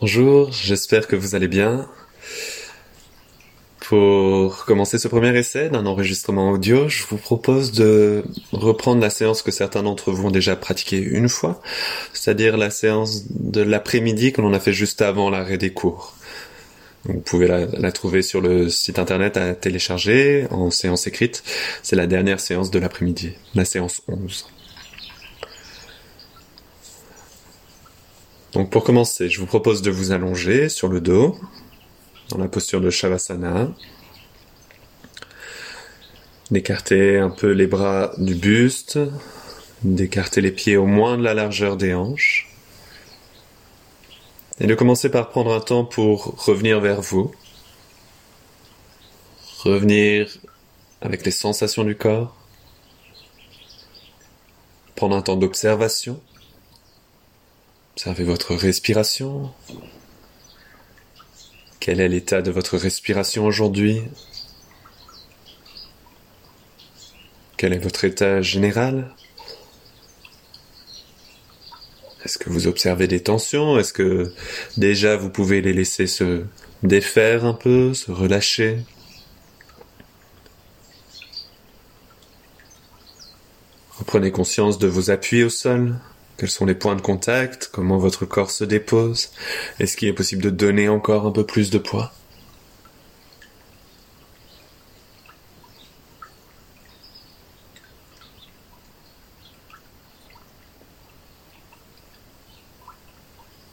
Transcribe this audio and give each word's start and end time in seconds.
Bonjour, 0.00 0.52
j'espère 0.52 1.08
que 1.08 1.16
vous 1.16 1.34
allez 1.34 1.48
bien. 1.48 1.88
Pour 3.80 4.64
commencer 4.64 4.96
ce 4.96 5.08
premier 5.08 5.36
essai 5.36 5.70
d'un 5.70 5.86
enregistrement 5.86 6.52
audio, 6.52 6.88
je 6.88 7.02
vous 7.08 7.16
propose 7.16 7.72
de 7.72 8.22
reprendre 8.52 9.00
la 9.00 9.10
séance 9.10 9.42
que 9.42 9.50
certains 9.50 9.82
d'entre 9.82 10.12
vous 10.12 10.28
ont 10.28 10.30
déjà 10.30 10.54
pratiquée 10.54 11.00
une 11.00 11.28
fois, 11.28 11.60
c'est-à-dire 12.12 12.56
la 12.56 12.70
séance 12.70 13.24
de 13.28 13.60
l'après-midi 13.60 14.32
que 14.32 14.40
l'on 14.40 14.52
a 14.52 14.60
fait 14.60 14.72
juste 14.72 15.02
avant 15.02 15.30
l'arrêt 15.30 15.58
des 15.58 15.72
cours. 15.72 16.14
Vous 17.04 17.18
pouvez 17.18 17.48
la, 17.48 17.66
la, 17.66 17.90
trouver 17.90 18.22
sur 18.22 18.40
le 18.40 18.68
site 18.68 19.00
internet 19.00 19.36
à 19.36 19.56
télécharger 19.56 20.46
en 20.52 20.70
séance 20.70 21.08
écrite. 21.08 21.42
C'est 21.82 21.96
la 21.96 22.06
dernière 22.06 22.38
séance 22.38 22.70
de 22.70 22.78
l'après-midi, 22.78 23.32
la 23.56 23.64
séance 23.64 24.02
11. 24.06 24.46
Donc 28.52 28.70
pour 28.70 28.82
commencer, 28.82 29.28
je 29.28 29.40
vous 29.40 29.46
propose 29.46 29.82
de 29.82 29.90
vous 29.90 30.12
allonger 30.12 30.70
sur 30.70 30.88
le 30.88 31.00
dos, 31.00 31.36
dans 32.30 32.38
la 32.38 32.48
posture 32.48 32.80
de 32.80 32.88
Shavasana, 32.88 33.68
d'écarter 36.50 37.18
un 37.18 37.28
peu 37.28 37.52
les 37.52 37.66
bras 37.66 38.12
du 38.16 38.34
buste, 38.34 38.98
d'écarter 39.82 40.40
les 40.40 40.50
pieds 40.50 40.78
au 40.78 40.86
moins 40.86 41.18
de 41.18 41.22
la 41.22 41.34
largeur 41.34 41.76
des 41.76 41.92
hanches, 41.92 42.48
et 44.60 44.66
de 44.66 44.74
commencer 44.74 45.10
par 45.10 45.28
prendre 45.28 45.52
un 45.52 45.60
temps 45.60 45.84
pour 45.84 46.42
revenir 46.46 46.80
vers 46.80 47.02
vous, 47.02 47.30
revenir 49.62 50.38
avec 51.02 51.24
les 51.24 51.30
sensations 51.30 51.84
du 51.84 51.96
corps, 51.96 52.34
prendre 54.96 55.14
un 55.14 55.22
temps 55.22 55.36
d'observation, 55.36 56.20
Observez 57.98 58.22
votre 58.22 58.54
respiration. 58.54 59.50
Quel 61.80 62.00
est 62.00 62.06
l'état 62.06 62.42
de 62.42 62.52
votre 62.52 62.78
respiration 62.78 63.44
aujourd'hui? 63.44 64.04
Quel 67.56 67.72
est 67.72 67.78
votre 67.78 68.04
état 68.04 68.40
général? 68.40 69.12
Est-ce 72.24 72.38
que 72.38 72.50
vous 72.50 72.68
observez 72.68 73.08
des 73.08 73.20
tensions? 73.20 73.80
Est-ce 73.80 73.92
que 73.92 74.32
déjà 74.76 75.16
vous 75.16 75.28
pouvez 75.28 75.60
les 75.60 75.72
laisser 75.72 76.06
se 76.06 76.44
défaire 76.84 77.44
un 77.44 77.52
peu, 77.52 77.94
se 77.94 78.12
relâcher? 78.12 78.78
Reprenez 83.98 84.30
conscience 84.30 84.78
de 84.78 84.86
vos 84.86 85.10
appuis 85.10 85.42
au 85.42 85.50
sol. 85.50 85.98
Quels 86.38 86.50
sont 86.50 86.66
les 86.66 86.76
points 86.76 86.94
de 86.94 87.00
contact? 87.02 87.68
Comment 87.72 87.98
votre 87.98 88.24
corps 88.24 88.52
se 88.52 88.62
dépose? 88.62 89.30
Est-ce 89.80 89.96
qu'il 89.96 90.06
est 90.06 90.12
possible 90.12 90.40
de 90.40 90.50
donner 90.50 90.88
encore 90.88 91.26
un 91.26 91.32
peu 91.32 91.44
plus 91.44 91.68
de 91.70 91.78
poids? 91.78 92.12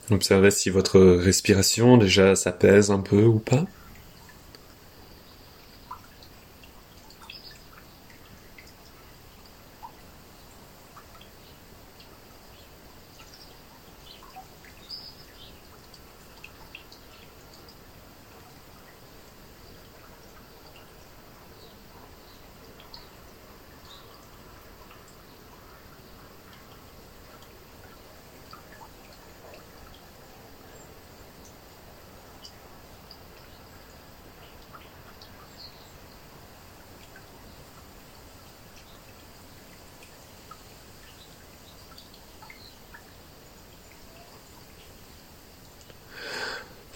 Observez 0.10 0.50
si 0.50 0.72
votre 0.72 1.00
respiration 1.00 1.98
déjà 1.98 2.36
s'apaise 2.36 2.90
un 2.90 3.00
peu 3.00 3.26
ou 3.26 3.38
pas. 3.38 3.66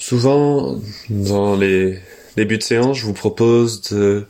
Souvent, 0.10 0.82
dans 1.12 1.56
les 1.56 2.00
débuts 2.36 2.58
de 2.58 2.64
séance, 2.64 2.98
je 2.98 3.06
vous 3.06 3.14
propose 3.14 3.82
de 3.92 4.26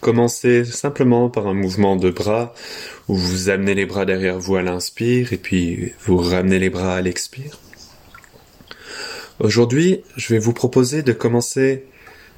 commencer 0.00 0.64
simplement 0.64 1.28
par 1.28 1.48
un 1.48 1.54
mouvement 1.54 1.96
de 1.96 2.08
bras 2.08 2.54
où 3.08 3.16
vous 3.16 3.48
amenez 3.48 3.74
les 3.74 3.84
bras 3.84 4.04
derrière 4.04 4.38
vous 4.38 4.54
à 4.54 4.62
l'inspire 4.62 5.32
et 5.32 5.36
puis 5.36 5.92
vous 6.04 6.18
ramenez 6.18 6.60
les 6.60 6.70
bras 6.70 6.94
à 6.94 7.00
l'expire. 7.00 7.58
Aujourd'hui, 9.40 10.04
je 10.16 10.32
vais 10.32 10.38
vous 10.38 10.52
proposer 10.52 11.02
de 11.02 11.12
commencer 11.12 11.82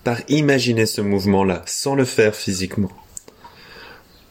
par 0.03 0.17
imaginer 0.31 0.87
ce 0.87 1.03
mouvement-là 1.03 1.65
sans 1.67 1.97
le 1.97 2.07
faire 2.07 2.34
physiquement. 2.34 2.93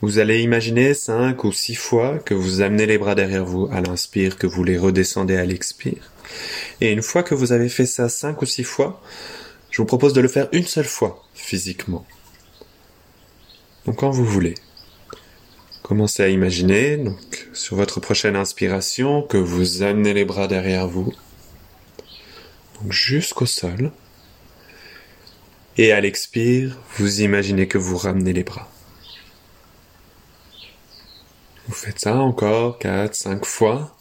Vous 0.02 0.18
allez 0.18 0.42
imaginer 0.42 0.96
cinq 0.96 1.44
ou 1.44 1.52
six 1.52 1.76
fois 1.76 2.18
que 2.18 2.34
vous 2.34 2.62
amenez 2.62 2.88
les 2.88 2.98
bras 2.98 3.14
derrière 3.14 3.46
vous 3.46 3.70
à 3.72 3.80
l'inspire, 3.82 4.40
que 4.40 4.48
vous 4.48 4.64
les 4.64 4.80
redescendez 4.80 5.38
à 5.38 5.46
l'expire. 5.46 6.12
Et 6.82 6.92
une 6.92 7.02
fois 7.02 7.24
que 7.24 7.36
vous 7.36 7.52
avez 7.52 7.70
fait 7.70 7.86
ça 7.86 8.10
cinq 8.10 8.42
ou 8.42 8.46
six 8.46 8.64
fois, 8.64 9.02
je 9.72 9.82
vous 9.82 9.86
propose 9.86 10.14
de 10.14 10.22
le 10.22 10.28
faire 10.28 10.50
une 10.52 10.66
seule 10.66 10.86
fois, 10.86 11.24
physiquement. 11.34 12.06
Donc 13.86 13.98
quand 13.98 14.10
vous 14.10 14.26
voulez. 14.26 14.56
Commencez 15.84 16.24
à 16.24 16.30
imaginer, 16.30 17.04
sur 17.54 17.76
votre 17.76 18.00
prochaine 18.00 18.36
inspiration, 18.36 19.22
que 19.22 19.38
vous 19.38 19.84
amenez 19.84 20.14
les 20.14 20.26
bras 20.26 20.48
derrière 20.48 20.88
vous, 20.88 21.14
jusqu'au 22.90 23.46
sol. 23.46 23.92
Et 25.78 25.92
à 25.92 26.02
l'expire, 26.02 26.78
vous 26.98 27.22
imaginez 27.22 27.68
que 27.68 27.78
vous 27.78 27.98
ramenez 27.98 28.34
les 28.34 28.44
bras. 28.44 28.72
Vous 31.68 31.74
faites 31.74 32.00
ça 32.00 32.16
encore 32.16 32.80
quatre, 32.80 33.16
cinq 33.16 33.46
fois. 33.46 33.95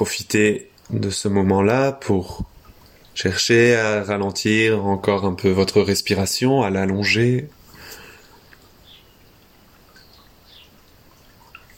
Profitez 0.00 0.70
de 0.88 1.10
ce 1.10 1.28
moment-là 1.28 1.92
pour 1.92 2.44
chercher 3.14 3.76
à 3.76 4.02
ralentir 4.02 4.86
encore 4.86 5.26
un 5.26 5.34
peu 5.34 5.50
votre 5.50 5.82
respiration, 5.82 6.62
à 6.62 6.70
l'allonger. 6.70 7.50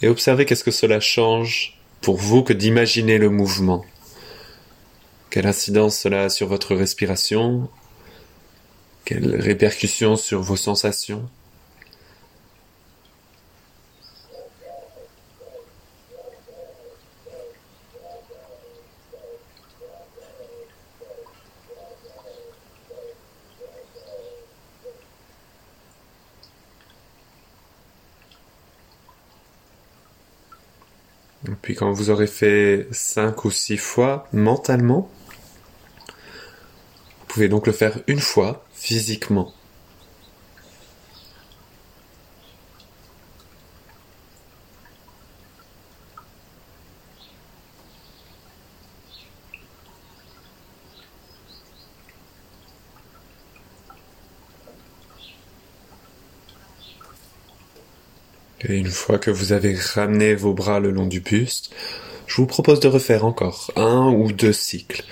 Et 0.02 0.06
observez 0.06 0.44
qu'est-ce 0.44 0.62
que 0.62 0.70
cela 0.70 1.00
change 1.00 1.76
pour 2.00 2.16
vous 2.16 2.44
que 2.44 2.52
d'imaginer 2.52 3.18
le 3.18 3.28
mouvement. 3.28 3.84
Quelle 5.30 5.48
incidence 5.48 5.98
cela 5.98 6.26
a 6.26 6.28
sur 6.28 6.46
votre 6.46 6.76
respiration 6.76 7.68
Quelles 9.04 9.34
répercussions 9.34 10.14
sur 10.14 10.42
vos 10.42 10.54
sensations 10.54 11.28
Puis 31.62 31.70
quand 31.82 31.90
vous 31.90 32.10
aurez 32.10 32.28
fait 32.28 32.86
cinq 32.92 33.44
ou 33.44 33.50
six 33.50 33.76
fois 33.76 34.28
mentalement, 34.32 35.10
vous 36.06 37.26
pouvez 37.26 37.48
donc 37.48 37.66
le 37.66 37.72
faire 37.72 37.98
une 38.06 38.20
fois 38.20 38.64
physiquement. 38.72 39.52
Et 58.72 58.78
une 58.78 58.90
fois 58.90 59.18
que 59.18 59.30
vous 59.30 59.52
avez 59.52 59.74
ramené 59.74 60.34
vos 60.34 60.54
bras 60.54 60.80
le 60.80 60.90
long 60.90 61.04
du 61.04 61.20
buste, 61.20 61.74
je 62.26 62.36
vous 62.36 62.46
propose 62.46 62.80
de 62.80 62.88
refaire 62.88 63.26
encore 63.26 63.70
un 63.76 64.08
ou 64.08 64.32
deux 64.32 64.54
cycles. 64.54 65.04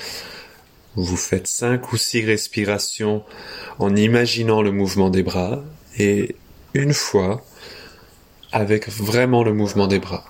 Vous 0.97 1.19
faites 1.19 1.47
cinq 1.47 1.93
ou 1.93 1.99
six 1.99 2.25
respirations 2.25 3.23
en 3.79 3.95
imaginant 3.95 4.63
le 4.63 4.73
mouvement 4.73 5.11
des 5.11 5.23
bras 5.23 5.63
et 5.99 6.37
une 6.73 6.95
fois 6.95 7.45
avec 8.51 8.89
vraiment 8.89 9.45
le 9.45 9.53
mouvement 9.53 9.89
des 9.89 9.99
bras. 9.99 10.25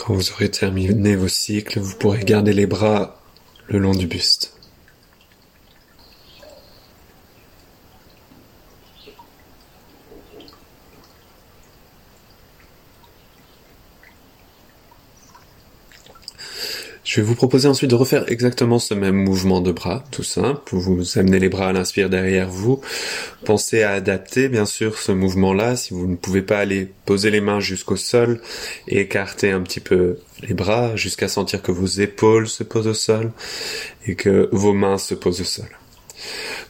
Quand 0.00 0.14
vous 0.14 0.32
aurez 0.32 0.50
terminé 0.50 1.14
vos 1.14 1.28
cycles, 1.28 1.78
vous 1.78 1.94
pourrez 1.94 2.24
garder 2.24 2.54
les 2.54 2.66
bras 2.66 3.20
le 3.68 3.78
long 3.78 3.92
du 3.92 4.06
buste. 4.06 4.54
Je 17.10 17.16
vais 17.16 17.26
vous 17.26 17.34
proposer 17.34 17.66
ensuite 17.66 17.90
de 17.90 17.96
refaire 17.96 18.30
exactement 18.30 18.78
ce 18.78 18.94
même 18.94 19.16
mouvement 19.16 19.60
de 19.60 19.72
bras, 19.72 20.04
tout 20.12 20.22
simple. 20.22 20.76
Vous 20.76 21.18
amenez 21.18 21.40
les 21.40 21.48
bras 21.48 21.70
à 21.70 21.72
l'inspire 21.72 22.08
derrière 22.08 22.48
vous. 22.48 22.80
Pensez 23.44 23.82
à 23.82 23.90
adapter, 23.90 24.48
bien 24.48 24.64
sûr, 24.64 24.96
ce 24.96 25.10
mouvement-là. 25.10 25.74
Si 25.74 25.92
vous 25.92 26.06
ne 26.06 26.14
pouvez 26.14 26.42
pas 26.42 26.58
aller 26.58 26.86
poser 27.06 27.32
les 27.32 27.40
mains 27.40 27.58
jusqu'au 27.58 27.96
sol 27.96 28.40
et 28.86 29.00
écarter 29.00 29.50
un 29.50 29.60
petit 29.62 29.80
peu 29.80 30.18
les 30.42 30.54
bras 30.54 30.94
jusqu'à 30.94 31.26
sentir 31.26 31.62
que 31.62 31.72
vos 31.72 31.84
épaules 31.84 32.46
se 32.46 32.62
posent 32.62 32.86
au 32.86 32.94
sol 32.94 33.32
et 34.06 34.14
que 34.14 34.48
vos 34.52 34.72
mains 34.72 34.96
se 34.96 35.14
posent 35.14 35.40
au 35.40 35.44
sol. 35.44 35.66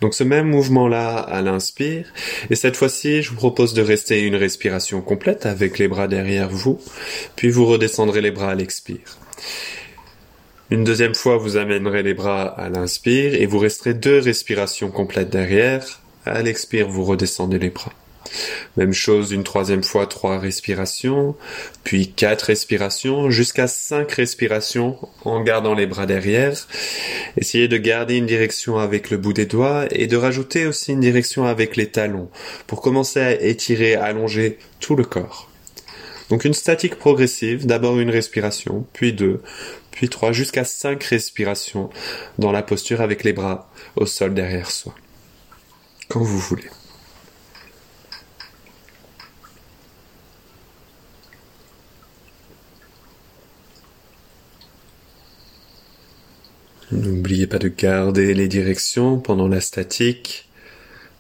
Donc 0.01 0.15
ce 0.15 0.25
même 0.25 0.49
mouvement-là 0.49 1.19
à 1.19 1.43
l'inspire, 1.43 2.07
et 2.49 2.55
cette 2.55 2.79
fois-ci, 2.79 3.21
je 3.21 3.29
vous 3.29 3.37
propose 3.37 3.75
de 3.75 3.83
rester 3.83 4.23
une 4.23 4.37
respiration 4.37 5.03
complète 5.03 5.45
avec 5.45 5.79
les 5.79 5.89
bras 5.89 6.09
derrière 6.09 6.49
vous, 6.49 6.81
puis 7.37 7.51
vous 7.51 7.67
redescendrez 7.67 8.23
les 8.23 8.31
bras 8.31 8.53
à 8.53 8.55
l'expire. 8.55 9.19
Une 10.71 10.85
deuxième 10.85 11.17
fois, 11.17 11.37
vous 11.37 11.57
amènerez 11.57 12.05
les 12.05 12.15
bras 12.15 12.45
à 12.45 12.69
l'inspire 12.69 13.35
et 13.35 13.47
vous 13.47 13.59
resterez 13.59 13.93
deux 13.93 14.21
respirations 14.21 14.93
complètes 14.93 15.29
derrière. 15.29 16.01
À 16.25 16.43
l'expire, 16.43 16.87
vous 16.89 17.05
redescendez 17.05 17.59
les 17.59 17.71
bras. 17.71 17.93
Même 18.77 18.93
chose 18.93 19.33
une 19.33 19.43
troisième 19.43 19.83
fois, 19.83 20.07
trois 20.07 20.39
respirations, 20.39 21.35
puis 21.83 22.13
quatre 22.13 22.43
respirations, 22.43 23.31
jusqu'à 23.31 23.67
cinq 23.67 24.13
respirations 24.13 24.97
en 25.25 25.43
gardant 25.43 25.75
les 25.75 25.89
bras 25.89 26.07
derrière. 26.07 26.57
Essayez 27.37 27.67
de 27.67 27.77
garder 27.77 28.15
une 28.17 28.27
direction 28.27 28.79
avec 28.79 29.11
le 29.11 29.17
bout 29.17 29.33
des 29.33 29.47
doigts 29.47 29.87
et 29.91 30.07
de 30.07 30.17
rajouter 30.17 30.67
aussi 30.67 30.93
une 30.93 31.01
direction 31.01 31.47
avec 31.47 31.75
les 31.75 31.91
talons 31.91 32.29
pour 32.69 32.81
commencer 32.81 33.19
à 33.19 33.33
étirer, 33.33 33.97
allonger 33.97 34.59
tout 34.79 34.95
le 34.95 35.05
corps. 35.05 35.50
Donc 36.31 36.45
une 36.45 36.55
statique 36.55 36.95
progressive, 36.95 37.67
d'abord 37.67 37.99
une 37.99 38.09
respiration, 38.09 38.87
puis 38.93 39.13
deux, 39.13 39.43
puis 39.91 40.09
trois, 40.09 40.31
jusqu'à 40.31 40.65
cinq 40.65 41.03
respirations 41.03 41.91
dans 42.39 42.53
la 42.53 42.63
posture 42.63 43.01
avec 43.01 43.25
les 43.25 43.33
bras 43.33 43.69
au 43.97 44.07
sol 44.07 44.33
derrière 44.33 44.71
soi. 44.71 44.95
Quand 46.09 46.21
vous 46.21 46.39
voulez. 46.39 46.71
N'oubliez 56.93 57.49
pas 57.49 57.59
de 57.59 57.69
garder 57.69 58.35
les 58.35 58.47
directions 58.47 59.19
pendant 59.19 59.49
la 59.49 59.61
statique, 59.61 60.49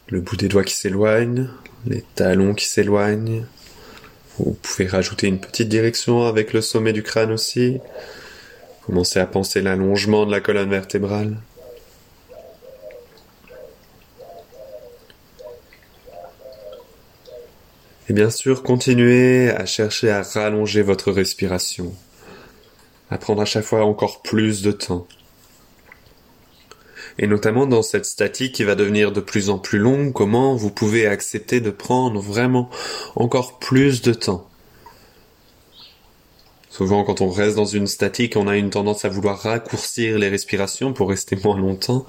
le 0.08 0.20
bout 0.20 0.36
des 0.36 0.48
doigts 0.48 0.64
qui 0.64 0.74
s'éloigne, 0.74 1.48
les 1.86 2.04
talons 2.14 2.54
qui 2.54 2.66
s'éloignent, 2.66 3.44
vous 4.44 4.56
pouvez 4.62 4.86
rajouter 4.86 5.26
une 5.26 5.38
petite 5.38 5.68
direction 5.68 6.26
avec 6.26 6.52
le 6.52 6.60
sommet 6.60 6.92
du 6.92 7.02
crâne 7.02 7.32
aussi. 7.32 7.78
Commencez 8.86 9.18
à 9.18 9.26
penser 9.26 9.60
l'allongement 9.60 10.26
de 10.26 10.30
la 10.30 10.40
colonne 10.40 10.70
vertébrale. 10.70 11.36
Et 18.08 18.12
bien 18.12 18.30
sûr, 18.30 18.62
continuez 18.62 19.50
à 19.50 19.66
chercher 19.66 20.10
à 20.10 20.22
rallonger 20.22 20.82
votre 20.82 21.12
respiration, 21.12 21.94
à 23.10 23.18
prendre 23.18 23.42
à 23.42 23.44
chaque 23.44 23.64
fois 23.64 23.84
encore 23.84 24.22
plus 24.22 24.62
de 24.62 24.72
temps 24.72 25.06
et 27.18 27.26
notamment 27.26 27.66
dans 27.66 27.82
cette 27.82 28.06
statique 28.06 28.54
qui 28.54 28.64
va 28.64 28.74
devenir 28.74 29.12
de 29.12 29.20
plus 29.20 29.50
en 29.50 29.58
plus 29.58 29.78
longue, 29.78 30.12
comment 30.12 30.54
vous 30.54 30.70
pouvez 30.70 31.06
accepter 31.06 31.60
de 31.60 31.70
prendre 31.70 32.20
vraiment 32.20 32.70
encore 33.16 33.58
plus 33.58 34.02
de 34.02 34.12
temps. 34.12 34.46
Souvent, 36.70 37.04
quand 37.04 37.20
on 37.20 37.28
reste 37.28 37.56
dans 37.56 37.66
une 37.66 37.86
statique, 37.86 38.36
on 38.36 38.46
a 38.46 38.56
une 38.56 38.70
tendance 38.70 39.04
à 39.04 39.08
vouloir 39.08 39.40
raccourcir 39.40 40.18
les 40.18 40.28
respirations 40.28 40.92
pour 40.92 41.10
rester 41.10 41.36
moins 41.36 41.58
longtemps. 41.58 42.06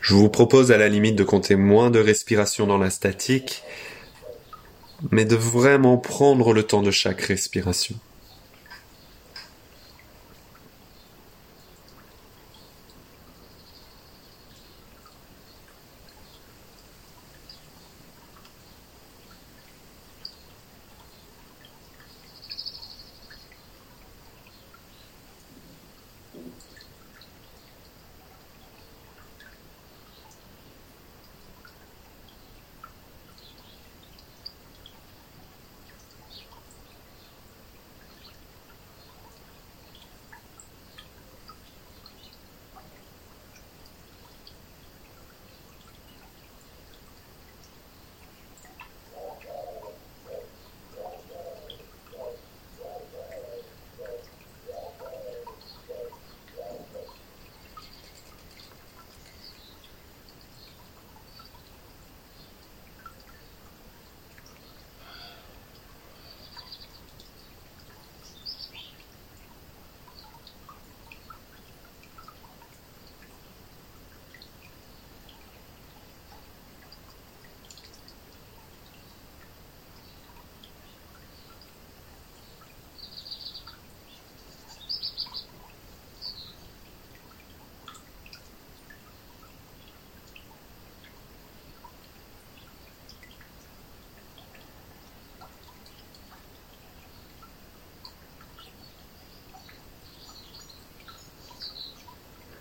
Je 0.00 0.14
vous 0.14 0.28
propose 0.28 0.70
à 0.70 0.78
la 0.78 0.88
limite 0.88 1.16
de 1.16 1.24
compter 1.24 1.56
moins 1.56 1.90
de 1.90 1.98
respirations 1.98 2.66
dans 2.66 2.78
la 2.78 2.90
statique, 2.90 3.62
mais 5.10 5.24
de 5.24 5.34
vraiment 5.34 5.98
prendre 5.98 6.52
le 6.52 6.62
temps 6.62 6.82
de 6.82 6.90
chaque 6.90 7.22
respiration. 7.22 7.96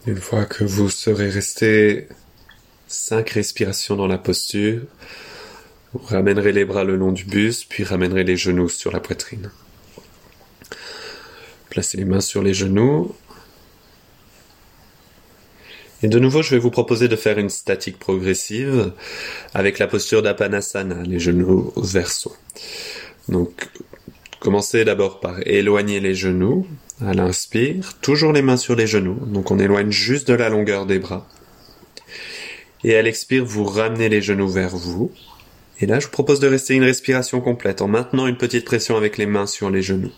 Une 0.07 0.21
fois 0.21 0.45
que 0.45 0.63
vous 0.63 0.89
serez 0.89 1.29
resté 1.29 2.07
cinq 2.87 3.31
respirations 3.31 3.97
dans 3.97 4.07
la 4.07 4.17
posture, 4.17 4.83
vous 5.91 5.99
ramènerez 5.99 6.53
les 6.53 6.63
bras 6.63 6.85
le 6.85 6.95
long 6.95 7.11
du 7.11 7.25
buste, 7.25 7.65
puis 7.67 7.83
ramènerez 7.83 8.23
les 8.23 8.37
genoux 8.37 8.69
sur 8.69 8.89
la 8.93 9.01
poitrine. 9.01 9.51
Placez 11.69 11.97
les 11.97 12.05
mains 12.05 12.21
sur 12.21 12.41
les 12.41 12.53
genoux. 12.53 13.13
Et 16.01 16.07
de 16.07 16.19
nouveau, 16.19 16.41
je 16.41 16.51
vais 16.51 16.59
vous 16.59 16.71
proposer 16.71 17.09
de 17.09 17.17
faire 17.17 17.37
une 17.37 17.49
statique 17.49 17.99
progressive 17.99 18.93
avec 19.53 19.77
la 19.77 19.87
posture 19.87 20.21
d'Apanasana, 20.21 21.03
les 21.03 21.19
genoux 21.19 21.73
verso. 21.75 22.33
Donc, 23.27 23.67
commencez 24.39 24.85
d'abord 24.85 25.19
par 25.19 25.45
éloigner 25.45 25.99
les 25.99 26.15
genoux, 26.15 26.65
à 27.01 27.13
l'inspire, 27.13 27.93
toujours 28.01 28.33
les 28.33 28.41
mains 28.41 28.57
sur 28.57 28.75
les 28.75 28.87
genoux, 28.87 29.19
donc 29.25 29.51
on 29.51 29.59
éloigne 29.59 29.91
juste 29.91 30.27
de 30.27 30.33
la 30.33 30.49
longueur 30.49 30.85
des 30.85 30.99
bras. 30.99 31.27
Et 32.83 32.95
à 32.95 33.01
l'expire, 33.01 33.45
vous 33.45 33.65
ramenez 33.65 34.09
les 34.09 34.21
genoux 34.21 34.47
vers 34.47 34.75
vous. 34.75 35.11
Et 35.79 35.85
là, 35.85 35.99
je 35.99 36.05
vous 36.05 36.11
propose 36.11 36.39
de 36.39 36.47
rester 36.47 36.73
une 36.73 36.83
respiration 36.83 37.41
complète 37.41 37.81
en 37.81 37.87
maintenant 37.87 38.27
une 38.27 38.37
petite 38.37 38.65
pression 38.65 38.97
avec 38.97 39.17
les 39.17 39.25
mains 39.25 39.47
sur 39.47 39.69
les 39.69 39.81
genoux. 39.81 40.11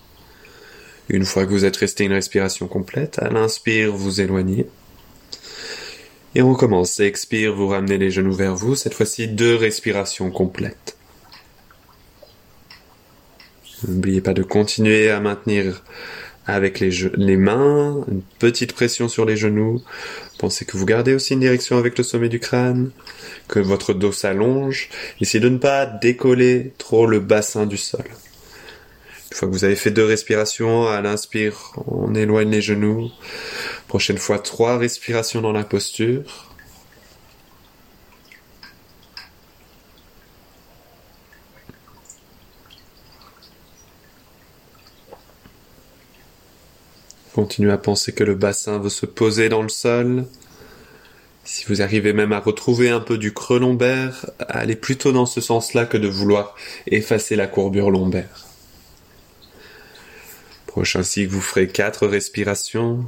Une 1.10 1.26
fois 1.26 1.46
que 1.46 1.52
vous 1.52 1.66
êtes 1.66 1.78
resté 1.78 2.06
une 2.06 2.14
respiration 2.14 2.68
complète, 2.68 3.20
à 3.20 3.30
l'inspire, 3.30 3.92
vous 3.92 4.22
éloignez. 4.22 4.68
Et 6.36 6.42
on 6.42 6.52
recommence. 6.54 7.00
Expire, 7.00 7.56
vous 7.56 7.68
ramenez 7.68 7.98
les 7.98 8.12
genoux 8.12 8.34
vers 8.34 8.56
vous. 8.56 8.76
Cette 8.76 8.94
fois-ci, 8.94 9.28
deux 9.28 9.56
respirations 9.56 10.30
complètes. 10.30 10.96
N'oubliez 13.88 14.22
pas 14.22 14.34
de 14.34 14.44
continuer 14.44 15.10
à 15.10 15.20
maintenir 15.20 15.84
avec 16.54 16.80
les, 16.80 17.38
mains, 17.38 18.04
une 18.10 18.22
petite 18.40 18.74
pression 18.74 19.08
sur 19.08 19.26
les 19.26 19.38
genoux. 19.38 19.82
Pensez 20.38 20.66
que 20.66 20.78
vous 20.78 20.86
gardez 20.86 21.14
aussi 21.14 21.34
une 21.34 21.40
direction 21.40 21.78
avec 21.78 21.98
le 21.98 22.04
sommet 22.04 22.30
du 22.30 22.40
crâne, 22.40 22.92
que 23.48 23.60
votre 23.60 23.94
dos 23.94 24.12
s'allonge. 24.12 24.90
Essayez 25.22 25.44
de 25.44 25.50
ne 25.50 25.58
pas 25.58 25.86
décoller 25.86 26.74
trop 26.78 27.06
le 27.06 27.20
bassin 27.20 27.66
du 27.66 27.78
sol. 27.78 28.06
Une 29.32 29.38
fois 29.38 29.48
que 29.48 29.54
vous 29.54 29.64
avez 29.64 29.76
fait 29.76 29.92
deux 29.92 30.06
respirations, 30.06 30.88
à 30.88 31.02
l'inspire, 31.02 31.74
on 31.88 32.16
éloigne 32.16 32.50
les 32.50 32.62
genoux. 32.62 33.10
Prochaine 33.88 34.18
fois, 34.18 34.40
trois 34.40 34.78
respirations 34.78 35.42
dans 35.42 35.52
la 35.52 35.64
posture. 35.64 36.49
Continuez 47.40 47.72
à 47.72 47.78
penser 47.78 48.12
que 48.12 48.26
le 48.26 48.36
bassin 48.36 48.80
veut 48.80 48.90
se 48.90 49.06
poser 49.06 49.48
dans 49.48 49.62
le 49.62 49.70
sol. 49.70 50.26
Si 51.46 51.64
vous 51.70 51.82
arrivez 51.82 52.12
même 52.12 52.34
à 52.34 52.42
retrouver 52.42 52.90
un 52.90 53.00
peu 53.00 53.18
du 53.18 53.34
creux 53.34 53.62
lombaire, 53.62 54.30
allez 54.40 54.76
plutôt 54.76 55.14
dans 55.14 55.26
ce 55.26 55.40
sens-là 55.40 55.86
que 55.86 55.96
de 55.96 56.10
vouloir 56.10 56.54
effacer 56.86 57.38
la 57.38 57.48
courbure 57.48 57.92
lombaire. 57.92 58.46
Prochain 60.68 61.02
cycle, 61.02 61.32
vous 61.32 61.40
ferez 61.40 61.70
quatre 61.70 62.08
respirations. 62.08 63.06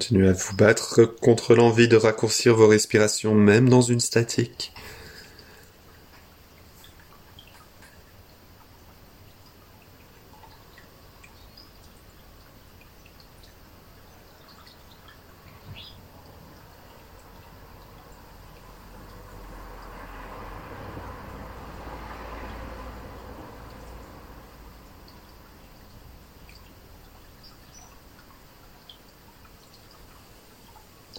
Continuez 0.00 0.30
à 0.30 0.32
vous 0.32 0.56
battre 0.56 1.04
contre 1.04 1.54
l'envie 1.54 1.86
de 1.86 1.94
raccourcir 1.94 2.56
vos 2.56 2.66
respirations 2.66 3.34
même 3.34 3.68
dans 3.68 3.82
une 3.82 4.00
statique. 4.00 4.72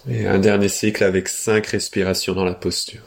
Et 0.08 0.26
un 0.26 0.30
dernier 0.42 0.68
cycle 0.68 1.04
avec 1.04 1.28
cinq 1.28 1.68
respirations 1.68 2.34
dans 2.34 2.44
la 2.44 2.54
posture. 2.54 3.00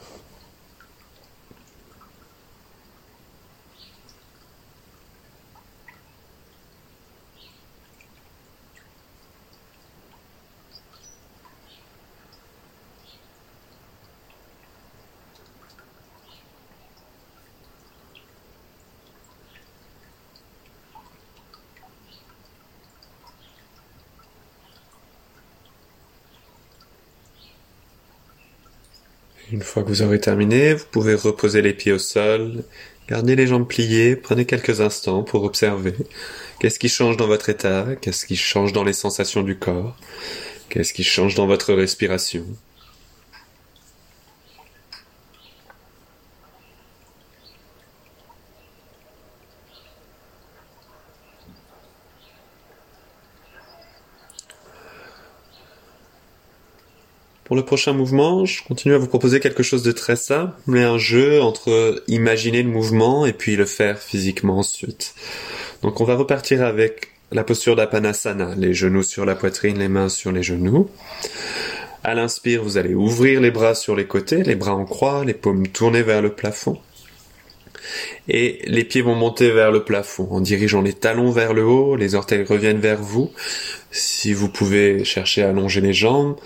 Une 29.52 29.62
fois 29.62 29.82
que 29.84 29.88
vous 29.88 30.02
aurez 30.02 30.20
terminé, 30.20 30.74
vous 30.74 30.86
pouvez 30.90 31.14
reposer 31.14 31.62
les 31.62 31.72
pieds 31.72 31.92
au 31.92 31.98
sol, 31.98 32.64
gardez 33.08 33.36
les 33.36 33.46
jambes 33.46 33.68
pliées, 33.68 34.16
prenez 34.16 34.44
quelques 34.44 34.80
instants 34.80 35.22
pour 35.22 35.44
observer 35.44 35.94
qu'est-ce 36.58 36.80
qui 36.80 36.88
change 36.88 37.16
dans 37.16 37.28
votre 37.28 37.48
état, 37.48 37.86
qu'est-ce 38.00 38.26
qui 38.26 38.36
change 38.36 38.72
dans 38.72 38.82
les 38.82 38.92
sensations 38.92 39.42
du 39.42 39.56
corps, 39.56 39.96
qu'est-ce 40.68 40.92
qui 40.92 41.04
change 41.04 41.36
dans 41.36 41.46
votre 41.46 41.74
respiration. 41.74 42.44
Le 57.56 57.62
prochain 57.62 57.94
mouvement, 57.94 58.44
je 58.44 58.62
continue 58.62 58.92
à 58.92 58.98
vous 58.98 59.06
proposer 59.06 59.40
quelque 59.40 59.62
chose 59.62 59.82
de 59.82 59.90
très 59.90 60.16
simple, 60.16 60.52
mais 60.66 60.82
un 60.82 60.98
jeu 60.98 61.40
entre 61.40 62.02
imaginer 62.06 62.62
le 62.62 62.68
mouvement 62.68 63.24
et 63.24 63.32
puis 63.32 63.56
le 63.56 63.64
faire 63.64 63.98
physiquement 63.98 64.58
ensuite. 64.58 65.14
Donc 65.80 66.02
on 66.02 66.04
va 66.04 66.16
repartir 66.16 66.62
avec 66.62 67.12
la 67.32 67.44
posture 67.44 67.74
d'Apanasana, 67.74 68.54
les 68.58 68.74
genoux 68.74 69.02
sur 69.02 69.24
la 69.24 69.34
poitrine, 69.34 69.78
les 69.78 69.88
mains 69.88 70.10
sur 70.10 70.32
les 70.32 70.42
genoux. 70.42 70.90
À 72.04 72.12
l'inspire, 72.12 72.62
vous 72.62 72.76
allez 72.76 72.92
ouvrir 72.92 73.40
les 73.40 73.50
bras 73.50 73.74
sur 73.74 73.96
les 73.96 74.06
côtés, 74.06 74.42
les 74.42 74.54
bras 74.54 74.74
en 74.74 74.84
croix, 74.84 75.24
les 75.24 75.32
paumes 75.32 75.66
tournées 75.66 76.02
vers 76.02 76.20
le 76.20 76.34
plafond. 76.34 76.78
Et 78.28 78.60
les 78.66 78.84
pieds 78.84 79.00
vont 79.00 79.14
monter 79.14 79.50
vers 79.50 79.72
le 79.72 79.82
plafond 79.82 80.28
en 80.30 80.42
dirigeant 80.42 80.82
les 80.82 80.92
talons 80.92 81.30
vers 81.30 81.54
le 81.54 81.64
haut, 81.64 81.96
les 81.96 82.16
orteils 82.16 82.44
reviennent 82.44 82.80
vers 82.80 83.00
vous. 83.00 83.32
Si 83.90 84.34
vous 84.34 84.50
pouvez 84.50 85.04
chercher 85.04 85.42
à 85.42 85.48
allonger 85.48 85.80
les 85.80 85.94
jambes, 85.94 86.36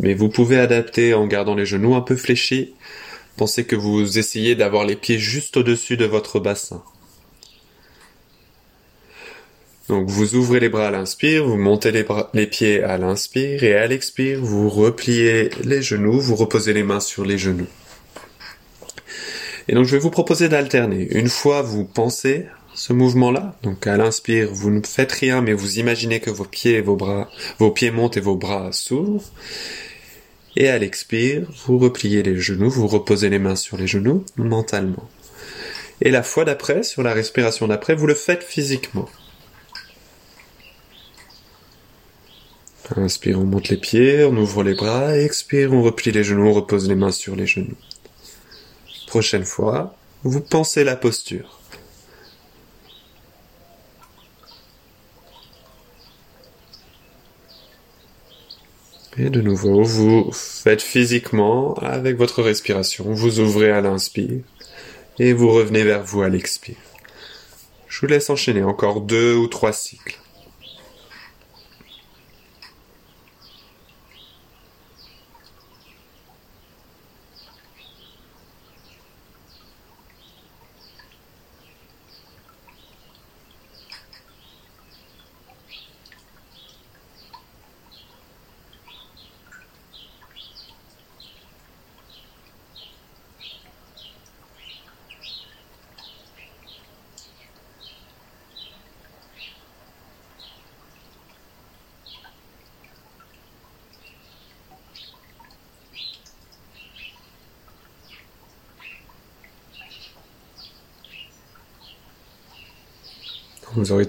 mais 0.00 0.14
vous 0.14 0.28
pouvez 0.28 0.58
adapter 0.58 1.14
en 1.14 1.26
gardant 1.26 1.54
les 1.54 1.66
genoux 1.66 1.94
un 1.94 2.00
peu 2.00 2.16
fléchis. 2.16 2.74
Pensez 3.36 3.64
que 3.64 3.76
vous 3.76 4.18
essayez 4.18 4.54
d'avoir 4.54 4.84
les 4.84 4.96
pieds 4.96 5.18
juste 5.18 5.56
au-dessus 5.56 5.96
de 5.96 6.04
votre 6.04 6.40
bassin. 6.40 6.82
Donc 9.88 10.08
vous 10.08 10.34
ouvrez 10.34 10.60
les 10.60 10.70
bras 10.70 10.88
à 10.88 10.90
l'inspire, 10.90 11.44
vous 11.44 11.58
montez 11.58 11.92
les, 11.92 12.46
pieds 12.46 12.82
à 12.82 12.96
l'inspire 12.96 13.62
et 13.64 13.74
à 13.74 13.86
l'expire, 13.86 14.40
vous 14.40 14.70
repliez 14.70 15.50
les 15.62 15.82
genoux, 15.82 16.20
vous 16.20 16.36
reposez 16.36 16.72
les 16.72 16.82
mains 16.82 17.00
sur 17.00 17.24
les 17.24 17.36
genoux. 17.36 17.66
Et 19.68 19.74
donc 19.74 19.84
je 19.84 19.92
vais 19.92 19.98
vous 19.98 20.10
proposer 20.10 20.48
d'alterner. 20.48 21.06
Une 21.10 21.28
fois 21.28 21.60
vous 21.60 21.84
pensez 21.84 22.46
ce 22.74 22.92
mouvement-là. 22.92 23.56
Donc 23.62 23.86
à 23.86 23.96
l'inspire, 23.96 24.48
vous 24.50 24.70
ne 24.70 24.80
faites 24.84 25.12
rien, 25.12 25.42
mais 25.42 25.52
vous 25.52 25.78
imaginez 25.78 26.20
que 26.20 26.30
vos 26.30 26.44
pieds 26.44 26.76
et 26.76 26.80
vos 26.80 26.96
bras, 26.96 27.30
vos 27.58 27.70
pieds 27.70 27.90
montent 27.90 28.16
et 28.16 28.20
vos 28.20 28.36
bras 28.36 28.72
s'ouvrent. 28.72 29.30
Et 30.56 30.68
à 30.68 30.78
l'expire, 30.78 31.48
vous 31.66 31.78
repliez 31.78 32.22
les 32.22 32.36
genoux, 32.36 32.70
vous 32.70 32.86
reposez 32.86 33.28
les 33.28 33.38
mains 33.40 33.56
sur 33.56 33.76
les 33.76 33.86
genoux 33.86 34.24
mentalement. 34.36 35.08
Et 36.00 36.10
la 36.10 36.22
fois 36.22 36.44
d'après, 36.44 36.82
sur 36.82 37.02
la 37.02 37.12
respiration 37.12 37.66
d'après, 37.66 37.94
vous 37.94 38.06
le 38.06 38.14
faites 38.14 38.44
physiquement. 38.44 39.08
Inspire, 42.96 43.40
on 43.40 43.44
monte 43.44 43.70
les 43.70 43.76
pieds, 43.76 44.24
on 44.24 44.36
ouvre 44.36 44.62
les 44.62 44.74
bras, 44.74 45.18
expire, 45.18 45.72
on 45.72 45.82
replie 45.82 46.12
les 46.12 46.22
genoux, 46.22 46.46
on 46.46 46.52
repose 46.52 46.88
les 46.88 46.94
mains 46.94 47.10
sur 47.10 47.34
les 47.34 47.46
genoux. 47.46 47.76
Prochaine 49.08 49.44
fois, 49.44 49.96
vous 50.22 50.40
pensez 50.40 50.84
la 50.84 50.94
posture. 50.94 51.60
Et 59.16 59.30
de 59.30 59.40
nouveau, 59.40 59.84
vous 59.84 60.32
faites 60.32 60.82
physiquement 60.82 61.74
avec 61.74 62.16
votre 62.16 62.42
respiration, 62.42 63.04
vous 63.12 63.38
ouvrez 63.38 63.70
à 63.70 63.80
l'inspire 63.80 64.40
et 65.20 65.32
vous 65.32 65.50
revenez 65.50 65.84
vers 65.84 66.02
vous 66.02 66.22
à 66.22 66.28
l'expire. 66.28 66.74
Je 67.86 68.00
vous 68.00 68.06
laisse 68.08 68.28
enchaîner 68.28 68.64
encore 68.64 69.00
deux 69.00 69.36
ou 69.36 69.46
trois 69.46 69.72
cycles. 69.72 70.18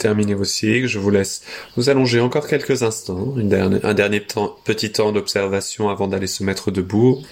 Terminé 0.06 0.36
vos 0.36 0.46
cycles, 0.46 0.86
je 0.86 1.00
vous 1.00 1.10
laisse. 1.10 1.42
Vous 1.76 1.90
allonger 1.90 2.20
encore 2.20 2.48
quelques 2.48 2.84
instants, 2.84 3.34
un 3.38 3.94
dernier 3.96 4.20
petit 4.64 4.92
temps 4.92 5.12
d'observation 5.12 5.90
avant 5.90 6.08
d'aller 6.08 6.28
se 6.28 6.44
mettre 6.44 6.70
debout. 6.70 7.24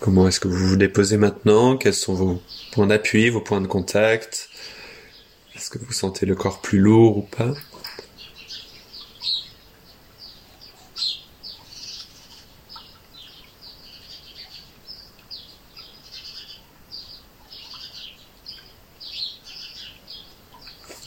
Comment 0.00 0.26
est-ce 0.26 0.40
que 0.40 0.48
vous 0.48 0.66
vous 0.66 0.76
déposez 0.76 1.16
maintenant? 1.16 1.76
Quels 1.76 1.94
sont 1.94 2.14
vos 2.14 2.42
points 2.72 2.88
d'appui, 2.88 3.30
vos 3.30 3.40
points 3.40 3.60
de 3.60 3.68
contact? 3.68 4.48
Est-ce 5.54 5.70
que 5.70 5.78
vous 5.78 5.92
sentez 5.92 6.26
le 6.26 6.34
corps 6.34 6.60
plus 6.60 6.80
lourd 6.80 7.18
ou 7.18 7.22
pas? 7.22 7.54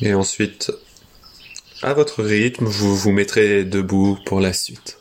Et 0.03 0.13
ensuite, 0.13 0.69
à 1.81 1.93
votre 1.93 2.23
rythme, 2.23 2.65
vous 2.65 2.93
vous 2.93 3.13
mettrez 3.13 3.63
debout 3.63 4.17
pour 4.25 4.41
la 4.41 4.51
suite. 4.51 4.97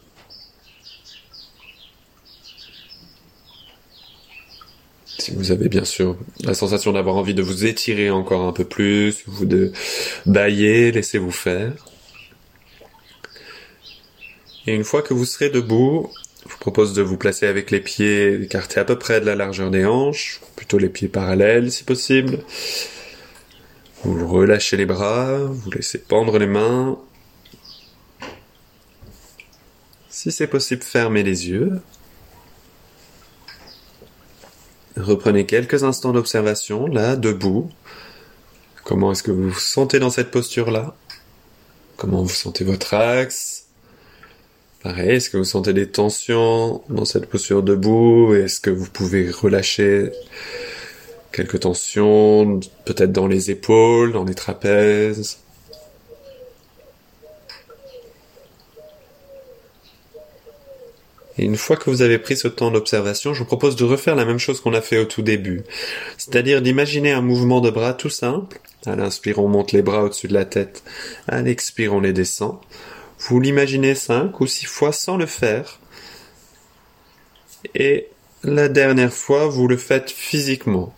Si 5.19 5.33
vous 5.35 5.51
avez 5.51 5.69
bien 5.69 5.85
sûr 5.85 6.17
la 6.45 6.55
sensation 6.55 6.93
d'avoir 6.93 7.17
envie 7.17 7.35
de 7.35 7.43
vous 7.43 7.67
étirer 7.67 8.11
encore 8.11 8.43
un 8.43 8.53
peu 8.53 8.65
plus, 8.65 9.25
ou 9.27 9.45
de 9.45 9.73
bailler, 10.25 10.93
laissez-vous 10.93 11.33
faire. 11.33 11.73
Et 14.69 14.75
une 14.75 14.85
fois 14.85 15.03
que 15.03 15.15
vous 15.15 15.25
serez 15.25 15.51
debout, 15.51 16.13
je 16.47 16.53
vous 16.53 16.59
propose 16.59 16.93
de 16.93 17.03
vous 17.03 17.17
placer 17.17 17.49
avec 17.49 17.73
les 17.73 17.81
pieds 17.81 18.41
écartés 18.41 18.79
à 18.79 18.85
peu 18.85 18.97
près 18.97 19.21
de 19.21 19.27
la 19.27 19.35
largeur 19.35 19.73
des 19.73 19.85
hanches, 19.85 20.41
plutôt 20.55 20.79
les 20.79 20.89
pieds 20.89 21.09
parallèles 21.09 21.73
si 21.73 21.83
possible. 21.83 22.39
Vous 24.05 24.27
relâchez 24.27 24.77
les 24.77 24.87
bras, 24.87 25.39
vous 25.39 25.71
laissez 25.71 25.99
pendre 25.99 26.39
les 26.39 26.47
mains. 26.47 26.99
Si 30.09 30.33
c'est 30.33 30.49
possible, 30.49 30.83
fermez 30.83 31.23
les 31.23 31.49
yeux. 31.49 31.81
Reprenez 34.97 35.47
quelques 35.47 35.85
instants 35.85 36.13
d'observation, 36.13 36.87
là, 36.87 37.17
debout. 37.17 37.71
Comment 38.85 39.13
est-ce 39.13 39.23
que 39.23 39.31
vous 39.31 39.51
vous 39.51 39.59
sentez 39.59 40.01
dans 40.01 40.11
cette 40.11 40.31
posture-là? 40.31 40.97
Comment 41.97 42.23
vous 42.23 42.29
sentez 42.29 42.65
votre 42.65 42.95
axe? 42.95 43.67
Pareil, 44.83 45.11
est-ce 45.11 45.31
que 45.31 45.37
vous 45.37 45.45
sentez 45.45 45.73
des 45.73 45.89
tensions 45.89 46.83
dans 46.89 47.05
cette 47.05 47.27
posture 47.27 47.63
debout? 47.63 48.35
Est-ce 48.35 48.61
que 48.61 48.71
vous 48.71 48.91
pouvez 48.91 49.31
relâcher 49.31 50.11
quelques 51.33 51.61
tensions, 51.61 52.61
peut-être 52.85 53.13
dans 53.13 53.27
les 53.27 53.51
épaules, 53.51 54.13
dans 54.13 54.25
les 54.25 54.35
trapèzes. 54.35 55.39
Et 61.39 61.45
une 61.45 61.57
fois 61.57 61.77
que 61.77 61.89
vous 61.89 62.03
avez 62.03 62.19
pris 62.19 62.37
ce 62.37 62.47
temps 62.47 62.71
d'observation, 62.71 63.33
je 63.33 63.41
vous 63.41 63.47
propose 63.47 63.75
de 63.75 63.85
refaire 63.85 64.15
la 64.15 64.27
même 64.27 64.39
chose 64.39 64.61
qu'on 64.61 64.75
a 64.75 64.83
fait 64.83 64.99
au 64.99 65.07
tout 65.07 65.23
début. 65.23 65.63
C'est-à-dire 66.19 66.61
d'imaginer 66.61 67.13
un 67.13 67.23
mouvement 67.23 67.61
de 67.61 67.71
bras 67.71 67.95
tout 67.95 68.11
simple. 68.11 68.61
À 68.85 68.97
l'inspire, 68.97 69.39
on 69.39 69.49
monte 69.49 69.73
les 69.73 69.83
bras 69.83 70.05
au-dessus 70.05 70.29
de 70.29 70.35
la 70.35 70.45
tête. 70.45 70.83
À 71.27 71.41
l'expire, 71.41 71.95
on 71.95 72.01
les 72.01 72.13
descend. 72.13 72.59
Vous 73.19 73.41
l'imaginez 73.41 73.95
cinq 73.95 74.41
ou 74.41 74.47
six 74.47 74.67
fois 74.67 74.93
sans 74.93 75.17
le 75.17 75.27
faire. 75.27 75.81
Et 77.75 78.09
la 78.45 78.69
dernière 78.69 79.13
fois, 79.13 79.47
vous 79.47 79.69
le 79.69 79.77
faites 79.77 80.11
physiquement. 80.11 80.95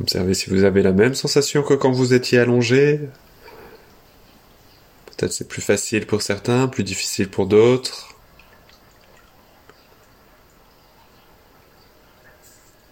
Observez 0.00 0.34
si 0.34 0.48
vous 0.48 0.64
avez 0.64 0.82
la 0.82 0.92
même 0.92 1.14
sensation 1.14 1.62
que 1.62 1.74
quand 1.74 1.90
vous 1.90 2.14
étiez 2.14 2.38
allongé. 2.38 3.00
Peut-être 5.06 5.32
c'est 5.32 5.48
plus 5.48 5.60
facile 5.60 6.06
pour 6.06 6.22
certains, 6.22 6.68
plus 6.68 6.84
difficile 6.84 7.28
pour 7.28 7.46
d'autres. 7.46 8.14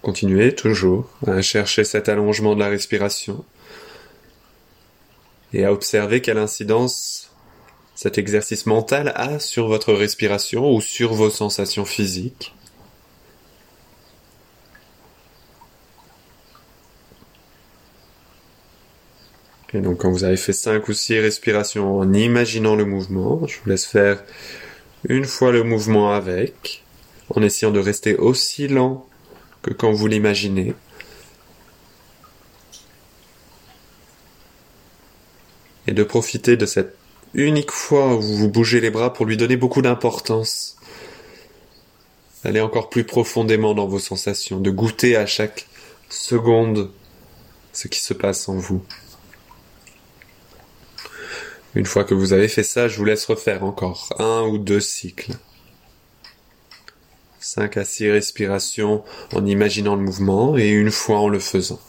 Continuez 0.01 0.53
toujours 0.55 1.09
à 1.25 1.41
chercher 1.41 1.83
cet 1.83 2.09
allongement 2.09 2.55
de 2.55 2.59
la 2.59 2.69
respiration 2.69 3.43
et 5.51 5.65
à 5.65 5.73
observer 5.73 6.21
quelle 6.21 6.37
incidence 6.37 7.31
cet 7.95 8.17
exercice 8.17 8.65
mental 8.65 9.11
a 9.15 9.39
sur 9.39 9.67
votre 9.67 9.93
respiration 9.93 10.73
ou 10.73 10.79
sur 10.79 11.13
vos 11.13 11.29
sensations 11.29 11.85
physiques. 11.85 12.53
Et 19.73 19.81
donc 19.81 19.99
quand 19.99 20.11
vous 20.11 20.23
avez 20.23 20.37
fait 20.37 20.53
5 20.53 20.87
ou 20.87 20.93
6 20.93 21.19
respirations 21.19 21.99
en 21.99 22.13
imaginant 22.13 22.75
le 22.75 22.85
mouvement, 22.85 23.45
je 23.45 23.59
vous 23.59 23.69
laisse 23.69 23.85
faire 23.85 24.23
une 25.07 25.25
fois 25.25 25.51
le 25.51 25.63
mouvement 25.63 26.11
avec, 26.11 26.83
en 27.29 27.41
essayant 27.41 27.71
de 27.71 27.79
rester 27.79 28.15
aussi 28.15 28.67
lent 28.67 29.05
que 29.61 29.71
quand 29.71 29.91
vous 29.91 30.07
l'imaginez. 30.07 30.73
Et 35.87 35.91
de 35.91 36.03
profiter 36.03 36.57
de 36.57 36.65
cette 36.65 36.95
unique 37.33 37.71
fois 37.71 38.15
où 38.15 38.21
vous 38.21 38.49
bougez 38.49 38.81
les 38.81 38.89
bras 38.89 39.13
pour 39.13 39.25
lui 39.25 39.37
donner 39.37 39.57
beaucoup 39.57 39.81
d'importance. 39.81 40.77
Aller 42.43 42.61
encore 42.61 42.89
plus 42.89 43.03
profondément 43.03 43.73
dans 43.73 43.87
vos 43.87 43.99
sensations, 43.99 44.59
de 44.59 44.71
goûter 44.71 45.15
à 45.15 45.25
chaque 45.25 45.67
seconde 46.09 46.91
ce 47.73 47.87
qui 47.87 47.99
se 47.99 48.13
passe 48.13 48.49
en 48.49 48.55
vous. 48.55 48.83
Une 51.75 51.85
fois 51.85 52.03
que 52.03 52.15
vous 52.15 52.33
avez 52.33 52.47
fait 52.47 52.63
ça, 52.63 52.87
je 52.87 52.97
vous 52.97 53.05
laisse 53.05 53.25
refaire 53.25 53.63
encore 53.63 54.13
un 54.17 54.41
ou 54.43 54.57
deux 54.57 54.79
cycles. 54.79 55.33
5 57.39 57.77
à 57.77 57.85
6 57.85 58.11
respirations 58.11 59.03
en 59.33 59.45
imaginant 59.45 59.95
le 59.95 60.01
mouvement 60.01 60.57
et 60.57 60.69
une 60.69 60.91
fois 60.91 61.19
en 61.19 61.29
le 61.29 61.39
faisant. 61.39 61.79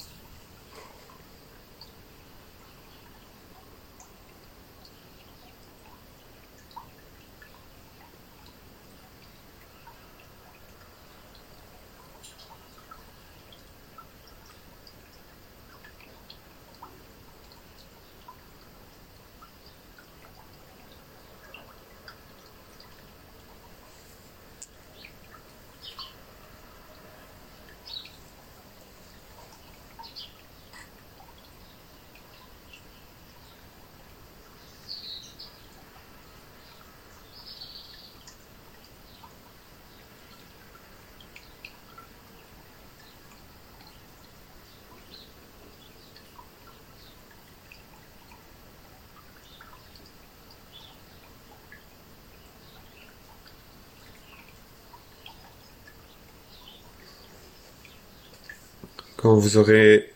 Vous 59.40 59.57
aurez 59.57 60.11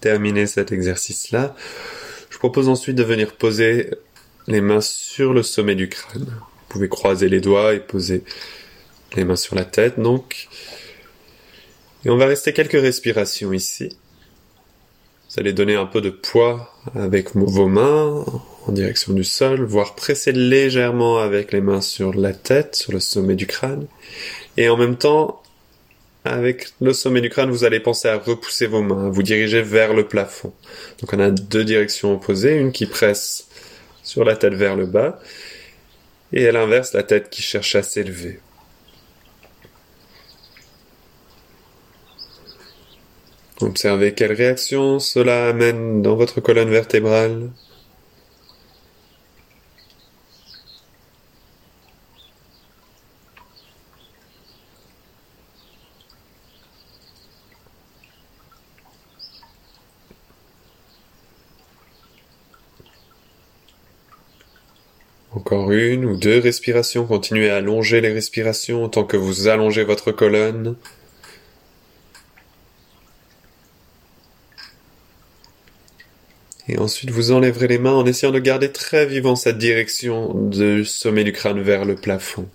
terminé 0.00 0.46
cet 0.46 0.72
exercice-là, 0.72 1.54
je 2.30 2.38
propose 2.38 2.68
ensuite 2.68 2.96
de 2.96 3.02
venir 3.02 3.34
poser 3.36 3.90
les 4.48 4.60
mains 4.60 4.80
sur 4.80 5.32
le 5.32 5.42
sommet 5.42 5.74
du 5.74 5.88
crâne. 5.88 6.26
Vous 6.26 6.68
pouvez 6.68 6.88
croiser 6.88 7.28
les 7.28 7.40
doigts 7.40 7.74
et 7.74 7.80
poser 7.80 8.24
les 9.14 9.24
mains 9.24 9.36
sur 9.36 9.54
la 9.54 9.64
tête, 9.64 10.00
donc. 10.00 10.48
Et 12.04 12.10
on 12.10 12.16
va 12.16 12.26
rester 12.26 12.52
quelques 12.52 12.72
respirations 12.72 13.52
ici. 13.52 13.96
Vous 15.28 15.40
allez 15.40 15.52
donner 15.52 15.76
un 15.76 15.86
peu 15.86 16.00
de 16.00 16.10
poids 16.10 16.74
avec 16.94 17.34
vos 17.34 17.68
mains 17.68 18.24
en 18.66 18.72
direction 18.72 19.12
du 19.12 19.24
sol, 19.24 19.64
voire 19.64 19.94
presser 19.94 20.32
légèrement 20.32 21.18
avec 21.18 21.52
les 21.52 21.60
mains 21.60 21.80
sur 21.80 22.14
la 22.14 22.32
tête, 22.32 22.76
sur 22.76 22.92
le 22.92 23.00
sommet 23.00 23.34
du 23.34 23.46
crâne. 23.46 23.86
Et 24.56 24.68
en 24.68 24.76
même 24.76 24.96
temps, 24.96 25.41
avec 26.24 26.68
le 26.80 26.92
sommet 26.92 27.20
du 27.20 27.30
crâne, 27.30 27.50
vous 27.50 27.64
allez 27.64 27.80
penser 27.80 28.08
à 28.08 28.16
repousser 28.16 28.66
vos 28.66 28.82
mains, 28.82 29.06
à 29.06 29.10
vous 29.10 29.22
diriger 29.22 29.62
vers 29.62 29.92
le 29.92 30.06
plafond. 30.06 30.52
Donc 31.00 31.12
on 31.12 31.18
a 31.18 31.30
deux 31.30 31.64
directions 31.64 32.14
opposées, 32.14 32.56
une 32.56 32.72
qui 32.72 32.86
presse 32.86 33.48
sur 34.02 34.24
la 34.24 34.36
tête 34.36 34.54
vers 34.54 34.76
le 34.76 34.86
bas 34.86 35.20
Et 36.32 36.46
à 36.48 36.52
l'inverse, 36.52 36.92
la 36.92 37.02
tête 37.02 37.30
qui 37.30 37.42
cherche 37.42 37.74
à 37.74 37.82
s'élever. 37.82 38.40
Observez 43.60 44.12
quelle 44.12 44.32
réaction 44.32 44.98
cela 44.98 45.48
amène 45.48 46.02
dans 46.02 46.16
votre 46.16 46.40
colonne 46.40 46.70
vertébrale. 46.70 47.50
Encore 65.52 65.72
une 65.72 66.06
ou 66.06 66.16
deux 66.16 66.38
respirations. 66.38 67.04
Continuez 67.04 67.50
à 67.50 67.56
allonger 67.56 68.00
les 68.00 68.10
respirations 68.10 68.88
tant 68.88 69.04
que 69.04 69.18
vous 69.18 69.48
allongez 69.48 69.84
votre 69.84 70.10
colonne. 70.10 70.76
Et 76.68 76.78
ensuite, 76.78 77.10
vous 77.10 77.32
enlèverez 77.32 77.68
les 77.68 77.76
mains 77.76 77.92
en 77.92 78.06
essayant 78.06 78.32
de 78.32 78.38
garder 78.38 78.72
très 78.72 79.04
vivant 79.04 79.36
cette 79.36 79.58
direction 79.58 80.32
du 80.32 80.86
sommet 80.86 81.22
du 81.22 81.32
crâne 81.32 81.60
vers 81.60 81.84
le 81.84 81.96
plafond. 81.96 82.48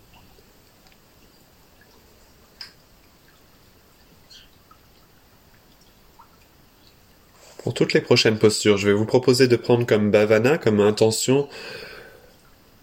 Pour 7.60 7.76
toutes 7.76 7.94
les 7.94 8.02
prochaines 8.02 8.40
postures, 8.40 8.78
je 8.78 8.88
vais 8.88 8.96
vous 8.96 9.06
proposer 9.06 9.48
de 9.48 9.56
prendre 9.56 9.86
comme 9.86 10.10
bhavana, 10.10 10.58
comme 10.58 10.80
intention, 10.80 11.48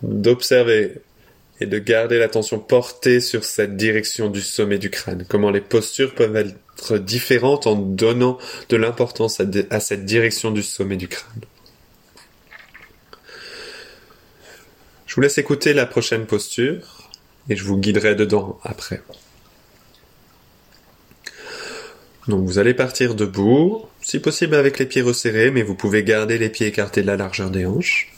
d'observer 0.09 1.01
et 1.61 1.67
de 1.67 1.79
garder 1.79 2.19
l'attention 2.19 2.59
portée 2.59 3.21
sur 3.21 3.45
cette 3.45 3.77
direction 3.77 4.29
du 4.29 4.41
sommet 4.41 4.79
du 4.79 4.91
crâne. 4.91 5.25
Comment 5.29 5.51
les 5.51 5.61
postures 5.61 6.15
peuvent 6.15 6.37
être 6.37 6.99
différentes 6.99 7.67
en 7.67 7.77
donnant 7.77 8.39
de 8.69 8.77
l'importance 8.77 9.41
à, 9.41 9.81
cette 9.81 10.05
direction 10.05 10.51
du 10.51 10.63
sommet 10.63 10.97
du 10.97 11.09
crâne. 11.09 11.43
Je 15.07 15.15
vous 15.15 15.21
laisse 15.21 15.39
écouter 15.39 15.75
la 15.75 15.87
prochaine 15.87 16.27
posture 16.27 17.09
et 17.49 17.57
je 17.57 17.65
vous 17.65 17.77
guiderai 17.77 18.15
dedans 18.15 18.59
après. 18.65 19.01
Donc 22.27 22.45
vous 22.47 22.59
allez 22.59 22.75
partir 22.75 23.15
debout, 23.15 23.85
si 24.01 24.19
possible 24.19 24.55
avec 24.55 24.79
les 24.79 24.87
pieds 24.87 25.03
resserrés, 25.03 25.51
mais 25.51 25.63
vous 25.63 25.75
pouvez 25.75 26.03
garder 26.03 26.39
les 26.39 26.49
pieds 26.49 26.67
écartés 26.67 27.03
de 27.03 27.07
la 27.07 27.17
largeur 27.17 27.51
des 27.51 27.67
hanches. 27.67 28.14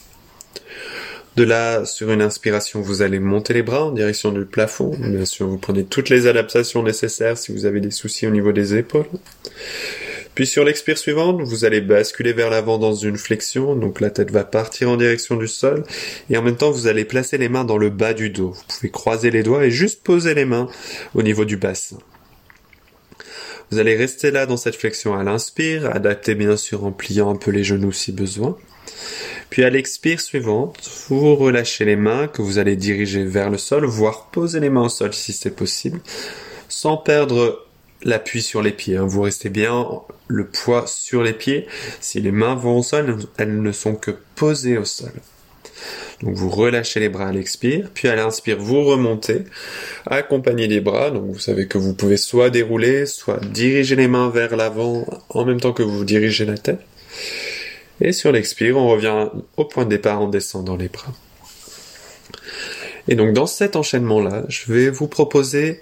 De 1.37 1.45
là, 1.45 1.85
sur 1.85 2.11
une 2.11 2.23
inspiration, 2.23 2.81
vous 2.81 3.03
allez 3.03 3.21
monter 3.21 3.53
les 3.53 3.63
bras 3.63 3.85
en 3.85 3.91
direction 3.91 4.33
du 4.33 4.47
plafond. 4.47 4.97
Bien 4.99 5.27
sûr, 5.27 5.47
vous 5.47 5.59
prenez 5.59 5.85
toutes 5.85 6.09
les 6.09 6.27
adaptations 6.27 6.83
nécessaires 6.83 7.37
si 7.37 7.53
vous 7.53 7.67
avez 7.67 7.81
des 7.81 7.91
soucis 7.91 8.27
au 8.27 8.31
niveau 8.31 8.53
des 8.53 8.75
épaules. 8.75 9.05
Puis 10.35 10.47
sur 10.47 10.65
l'expire 10.65 10.97
suivante, 10.97 11.43
vous 11.43 11.67
allez 11.67 11.83
basculer 11.83 12.33
vers 12.33 12.49
l'avant 12.49 12.79
dans 12.79 12.95
une 12.95 13.19
flexion, 13.19 13.77
donc 13.77 14.01
la 14.01 14.11
tête 14.11 14.31
va 14.31 14.45
partir 14.45 14.91
en 14.91 14.97
direction 14.97 15.37
du 15.37 15.47
sol, 15.47 15.85
et 16.31 16.39
en 16.39 16.43
même 16.43 16.57
temps 16.57 16.71
vous 16.71 16.87
allez 16.87 17.05
placer 17.05 17.37
les 17.37 17.51
mains 17.51 17.65
dans 17.65 17.79
le 17.79 17.91
bas 17.91 18.15
du 18.15 18.31
dos. 18.31 18.53
Vous 18.53 18.77
pouvez 18.77 18.91
croiser 18.91 19.31
les 19.31 19.43
doigts 19.43 19.65
et 19.65 19.71
juste 19.71 20.03
poser 20.03 20.35
les 20.35 20.45
mains 20.47 20.69
au 21.15 21.23
niveau 21.23 21.45
du 21.45 21.59
bassin. 21.59 21.99
Vous 23.71 23.79
allez 23.79 23.97
rester 23.97 24.31
là 24.31 24.47
dans 24.47 24.57
cette 24.57 24.77
flexion 24.77 25.15
à 25.15 25.23
l'inspire, 25.23 25.95
adapter 25.95 26.35
bien 26.35 26.57
sûr 26.57 26.85
en 26.85 26.93
pliant 26.93 27.31
un 27.31 27.37
peu 27.37 27.51
les 27.51 27.65
genoux 27.65 27.93
si 27.93 28.13
besoin. 28.13 28.57
Puis 29.51 29.65
à 29.65 29.71
l'expire 29.71 30.21
suivante, 30.21 30.79
vous 31.09 31.37
relâchez 31.37 31.85
les 31.85 31.97
mains 31.97 32.29
que 32.29 32.43
vous 32.43 32.59
allez 32.59 32.77
diriger 32.77 33.25
vers 33.25 33.51
le 33.51 33.59
sol, 33.59 33.85
voire 33.85 34.27
poser 34.27 34.61
les 34.61 34.71
mains 34.71 34.87
au 34.87 34.89
sol 34.89 35.15
si 35.15 35.33
c'est 35.33 35.55
possible, 35.55 36.01
sans 36.69 36.97
perdre 36.97 37.65
l'appui 38.03 38.43
sur 38.43 38.63
les 38.63 38.73
pieds. 38.73 38.97
Hein. 38.97 39.07
Vous 39.07 39.23
restez 39.23 39.49
bien 39.49 39.87
le 40.29 40.47
poids 40.47 40.87
sur 40.87 41.23
les 41.23 41.33
pieds. 41.33 41.67
Si 42.01 42.21
les 42.21 42.33
mains 42.33 42.55
vont 42.55 42.79
au 42.79 42.83
sol, 42.83 43.17
elles 43.39 43.61
ne 43.63 43.73
sont 43.73 43.95
que 43.95 44.13
posées 44.35 44.79
au 44.79 44.85
sol. 44.85 45.13
Donc 46.23 46.35
vous 46.35 46.49
relâchez 46.49 47.01
les 47.01 47.11
bras 47.11 47.29
à 47.29 47.33
l'expire, 47.33 47.91
puis 47.93 48.09
à 48.09 48.17
l'inspire 48.17 48.59
vous 48.59 48.85
remontez, 48.85 49.45
accompagnez 50.07 50.67
les 50.67 50.81
bras. 50.81 51.11
Donc 51.11 51.27
vous 51.27 51.39
savez 51.39 51.67
que 51.67 51.77
vous 51.79 51.95
pouvez 51.95 52.17
soit 52.17 52.49
dérouler, 52.49 53.07
soit 53.07 53.45
diriger 53.45 53.97
les 53.97 54.09
mains 54.09 54.31
vers 54.31 54.57
l'avant 54.57 55.07
en 55.29 55.45
même 55.45 55.61
temps 55.61 55.73
que 55.73 55.83
vous 55.83 56.05
dirigez 56.05 56.47
la 56.47 56.57
tête. 56.57 56.81
Et 58.01 58.13
sur 58.13 58.33
l'expire, 58.33 58.77
on 58.77 58.89
revient 58.89 59.29
au 59.57 59.65
point 59.65 59.85
de 59.85 59.91
départ 59.91 60.21
en 60.21 60.29
descendant 60.29 60.77
les 60.77 60.89
bras. 60.89 61.13
Et 63.09 63.15
donc 63.15 63.33
dans 63.33 63.47
cet 63.47 63.77
enchaînement-là, 63.77 64.45
je 64.49 64.73
vais 64.73 64.91
vous 64.91 65.07
proposer 65.09 65.81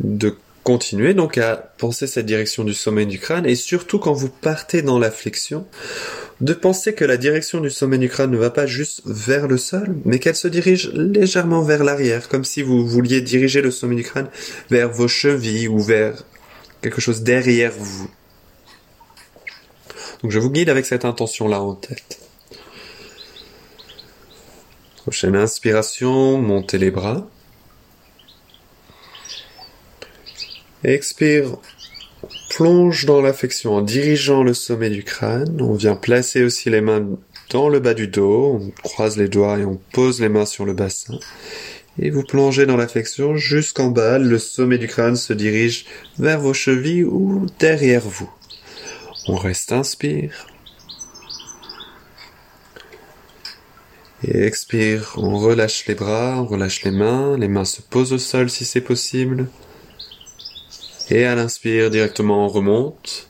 de 0.00 0.36
continuer 0.64 1.14
donc 1.14 1.38
à 1.38 1.56
penser 1.56 2.06
cette 2.06 2.26
direction 2.26 2.62
du 2.62 2.74
sommet 2.74 3.06
du 3.06 3.18
crâne 3.18 3.46
et 3.46 3.54
surtout 3.54 3.98
quand 3.98 4.12
vous 4.12 4.28
partez 4.28 4.82
dans 4.82 4.98
la 4.98 5.10
flexion, 5.10 5.66
de 6.40 6.52
penser 6.52 6.94
que 6.94 7.04
la 7.04 7.16
direction 7.16 7.60
du 7.60 7.70
sommet 7.70 7.98
du 7.98 8.08
crâne 8.08 8.30
ne 8.30 8.36
va 8.36 8.50
pas 8.50 8.66
juste 8.66 9.00
vers 9.06 9.48
le 9.48 9.56
sol, 9.56 9.96
mais 10.04 10.18
qu'elle 10.18 10.36
se 10.36 10.46
dirige 10.46 10.90
légèrement 10.92 11.62
vers 11.62 11.84
l'arrière, 11.84 12.28
comme 12.28 12.44
si 12.44 12.62
vous 12.62 12.86
vouliez 12.86 13.22
diriger 13.22 13.62
le 13.62 13.70
sommet 13.70 13.96
du 13.96 14.04
crâne 14.04 14.28
vers 14.70 14.90
vos 14.90 15.08
chevilles 15.08 15.68
ou 15.68 15.80
vers 15.80 16.22
quelque 16.82 17.00
chose 17.00 17.22
derrière 17.22 17.72
vous. 17.76 18.10
Donc 20.22 20.32
je 20.32 20.38
vous 20.38 20.50
guide 20.50 20.68
avec 20.68 20.86
cette 20.86 21.04
intention-là 21.04 21.60
en 21.60 21.74
tête. 21.74 22.20
Prochaine 25.02 25.36
inspiration, 25.36 26.38
montez 26.38 26.76
les 26.76 26.90
bras. 26.90 27.26
Expire, 30.84 31.56
plonge 32.50 33.04
dans 33.04 33.20
l'affection 33.20 33.74
en 33.74 33.80
dirigeant 33.80 34.42
le 34.42 34.54
sommet 34.54 34.90
du 34.90 35.04
crâne. 35.04 35.60
On 35.60 35.74
vient 35.74 35.96
placer 35.96 36.42
aussi 36.42 36.70
les 36.70 36.80
mains 36.80 37.06
dans 37.50 37.68
le 37.68 37.80
bas 37.80 37.94
du 37.94 38.08
dos. 38.08 38.60
On 38.60 38.70
croise 38.82 39.16
les 39.16 39.28
doigts 39.28 39.58
et 39.58 39.64
on 39.64 39.80
pose 39.92 40.20
les 40.20 40.28
mains 40.28 40.46
sur 40.46 40.64
le 40.64 40.72
bassin. 40.72 41.18
Et 42.00 42.10
vous 42.10 42.22
plongez 42.22 42.66
dans 42.66 42.76
l'affection 42.76 43.36
jusqu'en 43.36 43.88
bas. 43.88 44.18
Le 44.18 44.38
sommet 44.38 44.78
du 44.78 44.88
crâne 44.88 45.16
se 45.16 45.32
dirige 45.32 45.86
vers 46.18 46.40
vos 46.40 46.54
chevilles 46.54 47.04
ou 47.04 47.46
derrière 47.58 48.02
vous. 48.02 48.30
On 49.30 49.36
reste 49.36 49.72
inspire. 49.72 50.46
Et 54.24 54.42
expire, 54.44 55.12
on 55.18 55.38
relâche 55.38 55.84
les 55.86 55.94
bras, 55.94 56.36
on 56.38 56.46
relâche 56.46 56.82
les 56.82 56.90
mains, 56.90 57.36
les 57.36 57.46
mains 57.46 57.66
se 57.66 57.82
posent 57.82 58.14
au 58.14 58.18
sol 58.18 58.48
si 58.48 58.64
c'est 58.64 58.80
possible. 58.80 59.50
Et 61.10 61.26
à 61.26 61.34
l'inspire, 61.34 61.90
directement 61.90 62.46
on 62.46 62.48
remonte. 62.48 63.28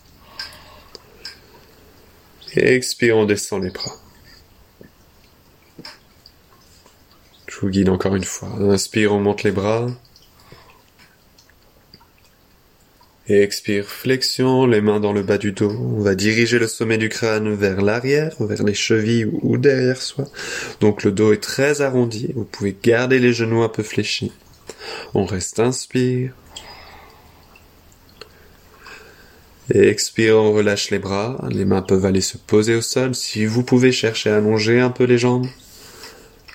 Et 2.54 2.74
expire, 2.74 3.16
on 3.16 3.24
descend 3.24 3.64
les 3.64 3.70
bras. 3.70 3.96
Je 7.48 7.58
vous 7.60 7.70
guide 7.70 7.88
encore 7.88 8.14
une 8.14 8.24
fois. 8.24 8.50
Inspire, 8.60 9.12
on 9.12 9.20
monte 9.20 9.42
les 9.42 9.50
bras. 9.50 9.88
Expire, 13.28 13.84
flexion, 13.84 14.64
les 14.64 14.80
mains 14.80 15.00
dans 15.00 15.12
le 15.12 15.22
bas 15.22 15.36
du 15.36 15.52
dos. 15.52 15.70
On 15.70 16.00
va 16.00 16.14
diriger 16.14 16.58
le 16.58 16.66
sommet 16.66 16.96
du 16.96 17.10
crâne 17.10 17.52
vers 17.52 17.82
l'arrière, 17.82 18.34
vers 18.40 18.62
les 18.62 18.72
chevilles 18.72 19.26
ou 19.42 19.58
derrière 19.58 20.00
soi. 20.00 20.24
Donc 20.80 21.04
le 21.04 21.12
dos 21.12 21.34
est 21.34 21.42
très 21.42 21.82
arrondi. 21.82 22.32
Vous 22.34 22.44
pouvez 22.44 22.74
garder 22.82 23.18
les 23.18 23.34
genoux 23.34 23.62
un 23.62 23.68
peu 23.68 23.82
fléchis. 23.82 24.32
On 25.12 25.26
reste 25.26 25.60
inspire. 25.60 26.32
Et 29.74 29.88
expire, 29.88 30.38
on 30.38 30.54
relâche 30.54 30.90
les 30.90 30.98
bras. 30.98 31.46
Les 31.50 31.66
mains 31.66 31.82
peuvent 31.82 32.06
aller 32.06 32.22
se 32.22 32.38
poser 32.38 32.76
au 32.76 32.80
sol. 32.80 33.14
Si 33.14 33.44
vous 33.44 33.62
pouvez 33.62 33.92
chercher 33.92 34.30
à 34.30 34.36
allonger 34.38 34.80
un 34.80 34.90
peu 34.90 35.04
les 35.04 35.18
jambes. 35.18 35.48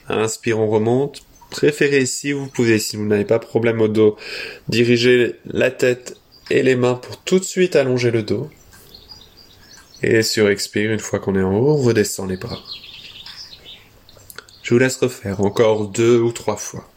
Inspire, 0.10 0.60
on 0.60 0.68
remonte. 0.68 1.22
Préférez 1.52 2.08
si 2.08 2.32
vous 2.32 2.48
pouvez, 2.48 2.80
si 2.80 2.98
vous 2.98 3.06
n'avez 3.06 3.26
pas 3.26 3.38
de 3.38 3.46
problème 3.46 3.80
au 3.80 3.88
dos, 3.88 4.18
diriger 4.70 5.36
la 5.46 5.70
tête 5.70 6.16
et 6.50 6.64
les 6.64 6.76
mains 6.76 6.96
pour 6.96 7.18
tout 7.18 7.40
de 7.40 7.44
suite 7.44 7.76
allonger 7.76 8.12
le 8.12 8.24
dos. 8.24 8.50
Et 10.02 10.22
sur 10.22 10.50
expire, 10.50 10.92
une 10.92 11.00
fois 11.00 11.20
qu'on 11.20 11.36
est 11.36 11.44
en 11.44 11.56
haut, 11.56 11.74
on 11.74 11.82
redescend 11.82 12.30
les 12.30 12.38
bras. 12.38 12.60
Je 14.62 14.74
vous 14.74 14.80
laisse 14.80 14.98
refaire 14.98 15.42
encore 15.42 15.88
deux 15.88 16.20
ou 16.20 16.32
trois 16.32 16.58
fois. 16.58 16.88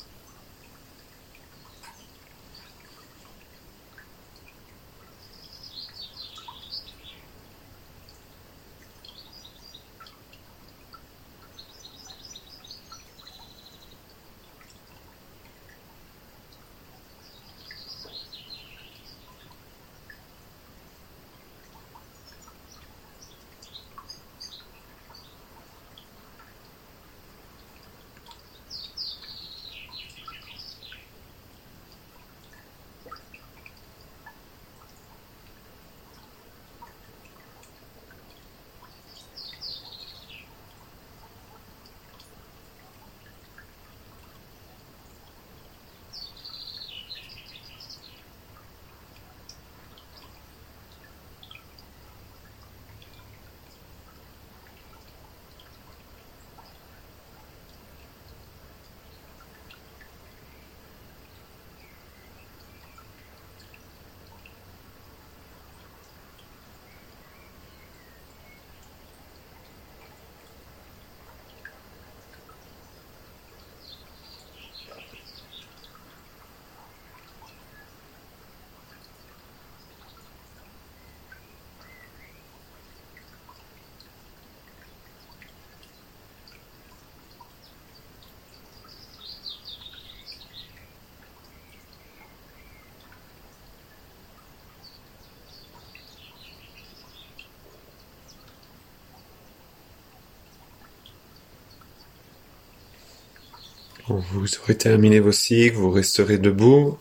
Vous 104.08 104.46
aurez 104.62 104.76
terminé 104.76 105.18
vos 105.18 105.32
cycles, 105.32 105.76
vous 105.76 105.90
resterez 105.90 106.38
debout. 106.38 106.96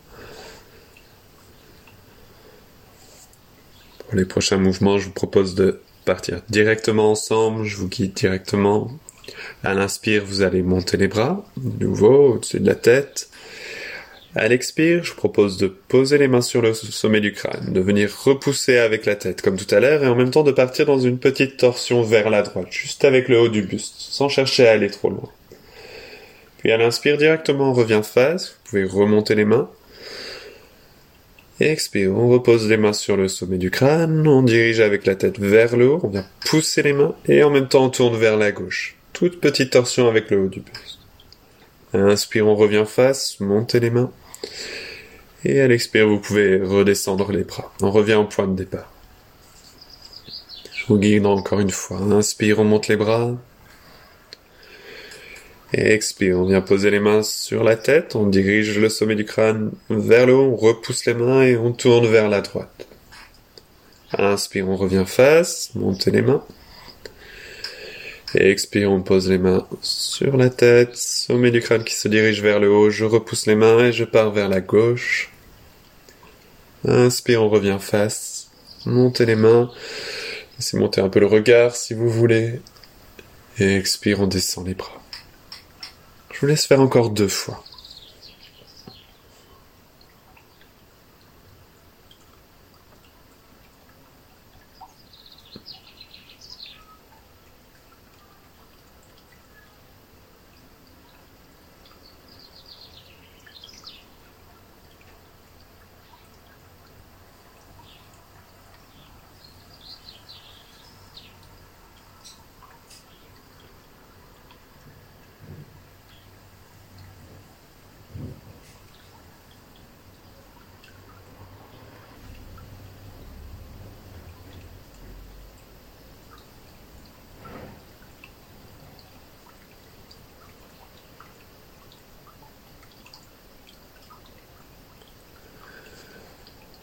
Pour 3.98 4.16
les 4.16 4.24
prochains 4.24 4.56
mouvements, 4.56 4.98
je 4.98 5.06
vous 5.06 5.12
propose 5.12 5.54
de 5.54 5.80
partir 6.04 6.42
directement 6.48 7.12
ensemble. 7.12 7.64
Je 7.64 7.76
vous 7.76 7.86
guide 7.86 8.12
directement. 8.12 8.90
À 9.62 9.74
l'inspire, 9.74 10.24
vous 10.24 10.42
allez 10.42 10.62
monter 10.62 10.96
les 10.96 11.06
bras, 11.06 11.44
de 11.56 11.86
nouveau, 11.86 12.34
au-dessus 12.34 12.58
de 12.58 12.66
la 12.66 12.74
tête. 12.74 13.30
À 14.34 14.48
l'expire, 14.48 15.04
je 15.04 15.10
vous 15.10 15.16
propose 15.16 15.58
de 15.58 15.68
poser 15.68 16.18
les 16.18 16.28
mains 16.28 16.42
sur 16.42 16.60
le 16.60 16.74
sommet 16.74 17.20
du 17.20 17.32
crâne, 17.32 17.72
de 17.72 17.80
venir 17.80 18.10
repousser 18.24 18.78
avec 18.78 19.06
la 19.06 19.14
tête 19.14 19.42
comme 19.42 19.56
tout 19.56 19.72
à 19.72 19.78
l'heure 19.78 20.02
et 20.02 20.08
en 20.08 20.16
même 20.16 20.32
temps 20.32 20.42
de 20.42 20.52
partir 20.52 20.86
dans 20.86 20.98
une 20.98 21.18
petite 21.18 21.56
torsion 21.56 22.02
vers 22.02 22.30
la 22.30 22.42
droite, 22.42 22.70
juste 22.70 23.04
avec 23.04 23.28
le 23.28 23.40
haut 23.40 23.48
du 23.48 23.62
buste, 23.62 23.94
sans 23.96 24.28
chercher 24.28 24.68
à 24.68 24.72
aller 24.72 24.90
trop 24.90 25.08
loin. 25.08 25.30
Puis 26.66 26.72
à 26.72 26.78
l'inspire 26.78 27.16
directement, 27.16 27.70
on 27.70 27.72
revient 27.72 28.00
face, 28.02 28.48
vous 28.48 28.70
pouvez 28.70 28.82
remonter 28.82 29.36
les 29.36 29.44
mains. 29.44 29.70
Et 31.60 31.70
expire, 31.70 32.10
on 32.10 32.28
repose 32.28 32.68
les 32.68 32.76
mains 32.76 32.92
sur 32.92 33.16
le 33.16 33.28
sommet 33.28 33.58
du 33.58 33.70
crâne, 33.70 34.26
on 34.26 34.42
dirige 34.42 34.80
avec 34.80 35.06
la 35.06 35.14
tête 35.14 35.38
vers 35.38 35.76
le 35.76 35.90
haut, 35.90 36.00
on 36.02 36.08
vient 36.08 36.26
pousser 36.44 36.82
les 36.82 36.92
mains 36.92 37.14
et 37.28 37.44
en 37.44 37.50
même 37.50 37.68
temps 37.68 37.84
on 37.84 37.88
tourne 37.88 38.16
vers 38.16 38.36
la 38.36 38.50
gauche. 38.50 38.96
Toute 39.12 39.40
petite 39.40 39.70
torsion 39.74 40.08
avec 40.08 40.28
le 40.28 40.40
haut 40.40 40.48
du 40.48 40.58
buste. 40.58 40.98
Inspire, 41.94 42.48
on 42.48 42.56
revient 42.56 42.84
face, 42.84 43.38
montez 43.38 43.78
les 43.78 43.90
mains. 43.90 44.10
Et 45.44 45.60
à 45.60 45.68
l'expire, 45.68 46.08
vous 46.08 46.18
pouvez 46.18 46.60
redescendre 46.60 47.30
les 47.30 47.44
bras. 47.44 47.72
On 47.80 47.92
revient 47.92 48.14
au 48.14 48.24
point 48.24 48.48
de 48.48 48.56
départ. 48.56 48.92
Je 50.74 50.84
vous 50.88 50.98
guide 50.98 51.26
encore 51.26 51.60
une 51.60 51.70
fois. 51.70 51.98
Inspire, 51.98 52.58
on 52.58 52.64
monte 52.64 52.88
les 52.88 52.96
bras. 52.96 53.36
Et 55.72 55.92
expire, 55.92 56.38
on 56.38 56.44
vient 56.44 56.60
poser 56.60 56.90
les 56.90 57.00
mains 57.00 57.22
sur 57.22 57.64
la 57.64 57.76
tête, 57.76 58.14
on 58.14 58.26
dirige 58.26 58.78
le 58.78 58.88
sommet 58.88 59.16
du 59.16 59.24
crâne 59.24 59.72
vers 59.90 60.26
le 60.26 60.34
haut, 60.34 60.52
on 60.52 60.56
repousse 60.56 61.06
les 61.06 61.14
mains 61.14 61.42
et 61.42 61.56
on 61.56 61.72
tourne 61.72 62.06
vers 62.06 62.28
la 62.28 62.40
droite. 62.40 62.86
Inspire, 64.16 64.68
on 64.68 64.76
revient 64.76 65.04
face, 65.06 65.70
montez 65.74 66.12
les 66.12 66.22
mains. 66.22 66.44
Et 68.34 68.50
expire, 68.50 68.92
on 68.92 69.02
pose 69.02 69.28
les 69.28 69.38
mains 69.38 69.66
sur 69.82 70.36
la 70.36 70.50
tête, 70.50 70.96
sommet 70.96 71.50
du 71.50 71.60
crâne 71.60 71.84
qui 71.84 71.94
se 71.94 72.06
dirige 72.06 72.42
vers 72.42 72.60
le 72.60 72.70
haut, 72.70 72.90
je 72.90 73.04
repousse 73.04 73.46
les 73.46 73.56
mains 73.56 73.86
et 73.86 73.92
je 73.92 74.04
pars 74.04 74.30
vers 74.30 74.48
la 74.48 74.60
gauche. 74.60 75.32
Inspire, 76.84 77.42
on 77.42 77.48
revient 77.48 77.78
face, 77.80 78.50
montez 78.84 79.26
les 79.26 79.36
mains, 79.36 79.70
laissez 80.56 80.76
monter 80.76 81.00
un 81.00 81.08
peu 81.08 81.18
le 81.18 81.26
regard 81.26 81.74
si 81.74 81.94
vous 81.94 82.08
voulez. 82.08 82.60
Et 83.58 83.76
expire, 83.76 84.20
on 84.20 84.26
descend 84.26 84.66
les 84.66 84.74
bras. 84.74 85.02
Je 86.36 86.42
vous 86.42 86.48
laisse 86.48 86.66
faire 86.66 86.82
encore 86.82 87.08
deux 87.08 87.28
fois. 87.28 87.64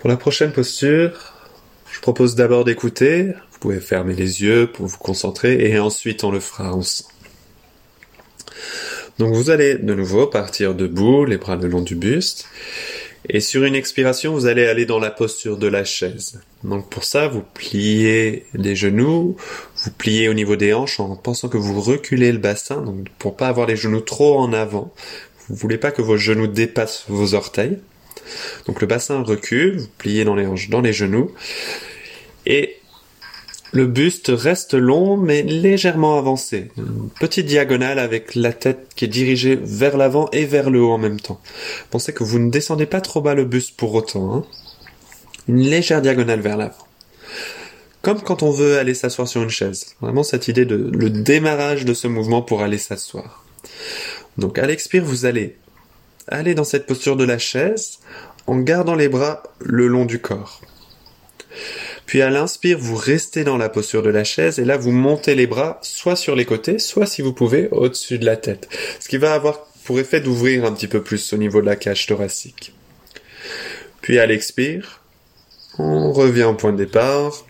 Pour 0.04 0.10
la 0.10 0.18
prochaine 0.18 0.52
posture, 0.52 1.12
je 1.90 2.02
propose 2.02 2.36
d'abord 2.36 2.66
d'écouter. 2.66 3.28
Vous 3.54 3.60
pouvez 3.62 3.80
fermer 3.80 4.14
les 4.14 4.42
yeux 4.42 4.70
pour 4.70 4.86
vous 4.86 4.98
concentrer 4.98 5.66
et 5.66 5.80
ensuite 5.80 6.26
on 6.26 6.32
le 6.32 6.42
fera 6.42 6.74
ensemble. 6.74 7.10
Donc 9.18 9.34
vous 9.34 9.50
allez 9.50 9.76
de 9.76 9.94
nouveau 9.94 10.28
partir 10.28 10.76
debout, 10.76 11.24
les 11.24 11.38
bras 11.38 11.56
le 11.56 11.70
long 11.70 11.80
du 11.80 11.96
buste. 11.96 12.50
Et 13.30 13.40
sur 13.40 13.64
une 13.64 13.76
expiration, 13.76 14.34
vous 14.34 14.46
allez 14.46 14.66
aller 14.66 14.86
dans 14.86 15.00
la 15.00 15.10
posture 15.10 15.58
de 15.58 15.68
la 15.68 15.86
chaise. 15.86 16.42
Donc 16.66 16.90
pour 16.90 17.06
ça, 17.06 17.30
vous 17.30 17.44
pliez 17.54 18.46
les 18.54 18.76
genoux, 18.76 19.38
vous 19.86 19.92
pliez 19.92 20.28
au 20.28 20.34
niveau 20.34 20.58
des 20.58 20.74
hanches 20.74 21.00
en 21.00 21.16
pensant 21.16 21.48
que 21.48 21.56
vous 21.56 21.80
reculez 21.80 22.34
le 22.34 22.40
bassin, 22.40 22.82
donc 22.82 23.08
pour 23.20 23.38
pas 23.38 23.48
avoir 23.48 23.68
les 23.68 23.78
genoux 23.78 24.02
trop 24.02 24.38
en 24.38 24.52
avant. 24.52 24.94
Vous 25.48 25.56
voulez 25.56 25.78
pas 25.78 25.92
que 25.92 26.02
vos 26.02 26.18
genoux 26.18 26.48
dépassent 26.48 27.06
vos 27.08 27.36
orteils. 27.36 27.80
Donc 28.68 28.82
le 28.82 28.88
bassin 28.88 29.22
recule, 29.24 29.78
vous 29.78 29.88
pliez 29.98 30.24
dans 30.26 30.36
les 30.36 30.48
dans 30.70 30.82
les 30.82 30.94
genoux, 30.94 31.32
et 32.46 32.78
le 33.74 33.88
buste 33.88 34.32
reste 34.32 34.76
long 34.76 35.18
mais 35.18 35.42
légèrement 35.42 36.20
avancé. 36.20 36.70
Une 36.78 37.10
petite 37.20 37.48
diagonale 37.48 37.98
avec 37.98 38.36
la 38.36 38.54
tête 38.54 38.90
qui 38.96 39.06
est 39.06 39.08
dirigée 39.08 39.58
vers 39.60 39.98
l'avant 39.98 40.30
et 40.32 40.46
vers 40.46 40.70
le 40.70 40.82
haut 40.82 40.92
en 40.92 41.00
même 41.00 41.20
temps. 41.20 41.42
Pensez 41.90 42.14
que 42.14 42.24
vous 42.24 42.38
ne 42.38 42.52
descendez 42.52 42.86
pas 42.86 43.02
trop 43.02 43.22
bas 43.22 43.34
le 43.34 43.46
buste 43.46 43.76
pour 43.76 43.96
autant. 43.96 44.34
Hein. 44.34 44.46
Une 45.48 45.60
légère 45.60 46.04
diagonale 46.04 46.40
vers 46.40 46.56
l'avant. 46.56 46.88
Comme 48.04 48.22
quand 48.22 48.44
on 48.44 48.52
veut 48.52 48.78
aller 48.78 48.94
s'asseoir 48.94 49.28
sur 49.28 49.42
une 49.42 49.50
chaise. 49.50 49.96
Vraiment 50.02 50.24
cette 50.24 50.48
idée 50.48 50.66
de 50.66 50.76
le 50.76 51.10
démarrage 51.10 51.84
de 51.84 51.96
ce 51.96 52.08
mouvement 52.08 52.44
pour 52.44 52.62
aller 52.62 52.78
s'asseoir. 52.78 53.44
Donc 54.38 54.60
à 54.60 54.68
l'expire, 54.68 55.04
vous 55.04 55.26
allez 55.26 55.56
Allez 56.28 56.56
dans 56.56 56.64
cette 56.64 56.86
posture 56.86 57.16
de 57.16 57.24
la 57.24 57.38
chaise 57.38 58.00
en 58.48 58.58
gardant 58.58 58.96
les 58.96 59.10
bras 59.10 59.44
le 59.60 59.88
long 59.88 60.06
du 60.06 60.20
corps. 60.20 60.62
Puis 62.06 62.22
à 62.22 62.30
l'inspire, 62.30 62.78
vous 62.80 62.96
restez 62.96 63.44
dans 63.44 63.58
la 63.58 63.70
posture 63.70 64.04
de 64.04 64.10
la 64.10 64.24
chaise 64.24 64.60
et 64.60 64.66
là 64.66 64.78
vous 64.78 64.92
montez 64.92 65.36
les 65.36 65.48
bras 65.48 65.80
soit 65.82 66.16
sur 66.16 66.36
les 66.36 66.46
côtés, 66.46 66.80
soit 66.80 67.06
si 67.06 67.22
vous 67.22 67.34
pouvez 67.34 67.70
au-dessus 67.72 68.20
de 68.20 68.26
la 68.26 68.38
tête. 68.38 68.70
Ce 69.00 69.08
qui 69.08 69.18
va 69.18 69.34
avoir 69.34 69.66
pour 69.84 70.00
effet 70.00 70.22
d'ouvrir 70.22 70.66
un 70.66 70.74
petit 70.74 70.88
peu 70.88 71.02
plus 71.02 71.34
au 71.34 71.38
niveau 71.38 71.62
de 71.62 71.66
la 71.66 71.76
cage 71.76 72.06
thoracique. 72.06 72.74
Puis 74.02 74.20
à 74.20 74.26
l'expire, 74.26 75.02
on 75.78 76.12
revient 76.12 76.44
au 76.44 76.54
point 76.54 76.72
de 76.72 76.78
départ, 76.78 77.46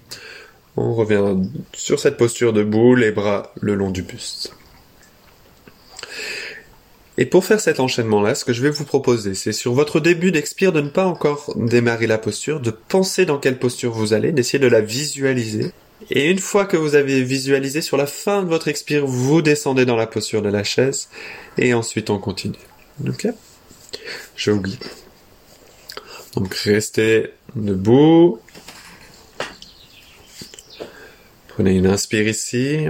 on 0.78 0.94
revient 0.94 1.38
sur 1.74 2.00
cette 2.00 2.18
posture 2.18 2.54
debout, 2.54 2.96
les 2.96 3.12
bras 3.12 3.54
le 3.62 3.76
long 3.76 3.92
du 3.92 4.02
buste. 4.02 4.54
Et 7.18 7.26
pour 7.26 7.46
faire 7.46 7.60
cet 7.60 7.80
enchaînement-là, 7.80 8.34
ce 8.34 8.44
que 8.44 8.54
je 8.54 8.62
vais 8.62 8.72
vous 8.72 8.86
proposer, 8.86 9.36
c'est 9.36 9.54
sur 9.54 9.74
votre 9.74 10.00
début 10.00 10.32
d'expire 10.32 10.72
de 10.72 10.82
ne 10.82 10.90
pas 10.90 11.06
encore 11.06 11.54
démarrer 11.56 12.08
la 12.08 12.18
posture, 12.18 12.60
de 12.60 12.72
penser 12.72 13.26
dans 13.26 13.38
quelle 13.38 13.60
posture 13.60 13.92
vous 13.92 14.14
allez, 14.14 14.32
d'essayer 14.32 14.60
de 14.60 14.68
la 14.68 14.82
visualiser. 14.82 15.72
Et 16.10 16.30
une 16.30 16.40
fois 16.40 16.66
que 16.66 16.76
vous 16.76 16.96
avez 16.96 17.24
visualisé, 17.24 17.82
sur 17.82 17.98
la 17.98 18.08
fin 18.08 18.42
de 18.42 18.50
votre 18.50 18.68
expire, 18.68 19.06
vous 19.06 19.42
descendez 19.42 19.86
dans 19.86 19.96
la 19.96 20.08
posture 20.08 20.42
de 20.42 20.50
la 20.50 20.64
chaise, 20.64 21.10
et 21.58 21.74
ensuite 21.74 22.10
on 22.10 22.18
continue. 22.18 22.56
Ok? 23.08 23.28
Je 24.36 24.52
guide. 24.52 24.84
Donc 26.36 26.54
restez 26.56 27.30
debout. 27.56 28.40
Prenez 31.50 31.76
une 31.76 31.86
inspire 31.86 32.28
ici. 32.28 32.88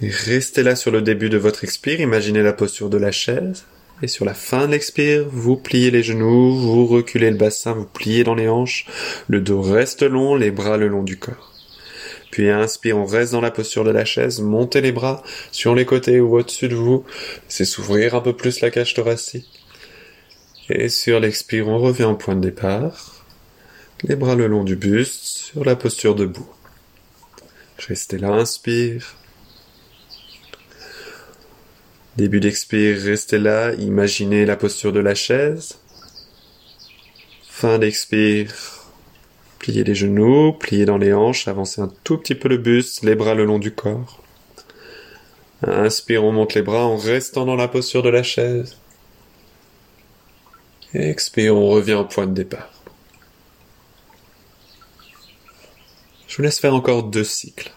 Restez 0.00 0.62
là 0.62 0.76
sur 0.76 0.92
le 0.92 1.02
début 1.02 1.28
de 1.28 1.38
votre 1.38 1.64
expire, 1.64 2.00
imaginez 2.00 2.42
la 2.42 2.52
posture 2.52 2.88
de 2.88 2.98
la 2.98 3.10
chaise. 3.10 3.64
Et 4.00 4.06
sur 4.06 4.24
la 4.24 4.34
fin 4.34 4.66
de 4.66 4.72
l'expire, 4.72 5.26
vous 5.28 5.56
pliez 5.56 5.90
les 5.90 6.04
genoux, 6.04 6.56
vous 6.56 6.86
reculez 6.86 7.32
le 7.32 7.36
bassin, 7.36 7.72
vous 7.72 7.84
pliez 7.84 8.22
dans 8.22 8.36
les 8.36 8.48
hanches, 8.48 8.86
le 9.26 9.40
dos 9.40 9.60
reste 9.60 10.02
long, 10.04 10.36
les 10.36 10.52
bras 10.52 10.76
le 10.76 10.86
long 10.86 11.02
du 11.02 11.18
corps. 11.18 11.52
Puis 12.30 12.48
inspire, 12.48 12.96
on 12.96 13.06
reste 13.06 13.32
dans 13.32 13.40
la 13.40 13.50
posture 13.50 13.82
de 13.82 13.90
la 13.90 14.04
chaise, 14.04 14.40
montez 14.40 14.80
les 14.82 14.92
bras 14.92 15.24
sur 15.50 15.74
les 15.74 15.84
côtés 15.84 16.20
ou 16.20 16.38
au-dessus 16.38 16.68
de 16.68 16.76
vous, 16.76 17.04
c'est 17.48 17.64
s'ouvrir 17.64 18.14
un 18.14 18.20
peu 18.20 18.36
plus 18.36 18.60
la 18.60 18.70
cage 18.70 18.94
thoracique. 18.94 19.64
Et 20.70 20.88
sur 20.88 21.18
l'expire, 21.18 21.66
on 21.66 21.78
revient 21.78 22.04
au 22.04 22.14
point 22.14 22.36
de 22.36 22.40
départ, 22.40 23.24
les 24.04 24.14
bras 24.14 24.36
le 24.36 24.46
long 24.46 24.62
du 24.62 24.76
buste, 24.76 25.24
sur 25.24 25.64
la 25.64 25.74
posture 25.74 26.14
debout. 26.14 26.48
Restez 27.78 28.18
là, 28.18 28.28
inspire. 28.28 29.17
Début 32.18 32.40
d'expire, 32.40 33.00
restez 33.00 33.38
là, 33.38 33.74
imaginez 33.74 34.44
la 34.44 34.56
posture 34.56 34.92
de 34.92 34.98
la 34.98 35.14
chaise. 35.14 35.78
Fin 37.48 37.78
d'expire, 37.78 38.52
pliez 39.60 39.84
les 39.84 39.94
genoux, 39.94 40.52
pliez 40.52 40.84
dans 40.84 40.98
les 40.98 41.14
hanches, 41.14 41.46
avancez 41.46 41.80
un 41.80 41.92
tout 42.02 42.18
petit 42.18 42.34
peu 42.34 42.48
le 42.48 42.56
buste, 42.56 43.04
les 43.04 43.14
bras 43.14 43.36
le 43.36 43.44
long 43.44 43.60
du 43.60 43.72
corps. 43.72 44.20
Inspire, 45.62 46.24
on 46.24 46.32
monte 46.32 46.54
les 46.54 46.62
bras 46.62 46.86
en 46.86 46.96
restant 46.96 47.46
dans 47.46 47.54
la 47.54 47.68
posture 47.68 48.02
de 48.02 48.08
la 48.08 48.24
chaise. 48.24 48.76
Expire, 50.94 51.54
on 51.54 51.68
revient 51.68 51.94
au 51.94 52.04
point 52.04 52.26
de 52.26 52.34
départ. 52.34 52.72
Je 56.26 56.36
vous 56.36 56.42
laisse 56.42 56.58
faire 56.58 56.74
encore 56.74 57.04
deux 57.04 57.22
cycles. 57.22 57.70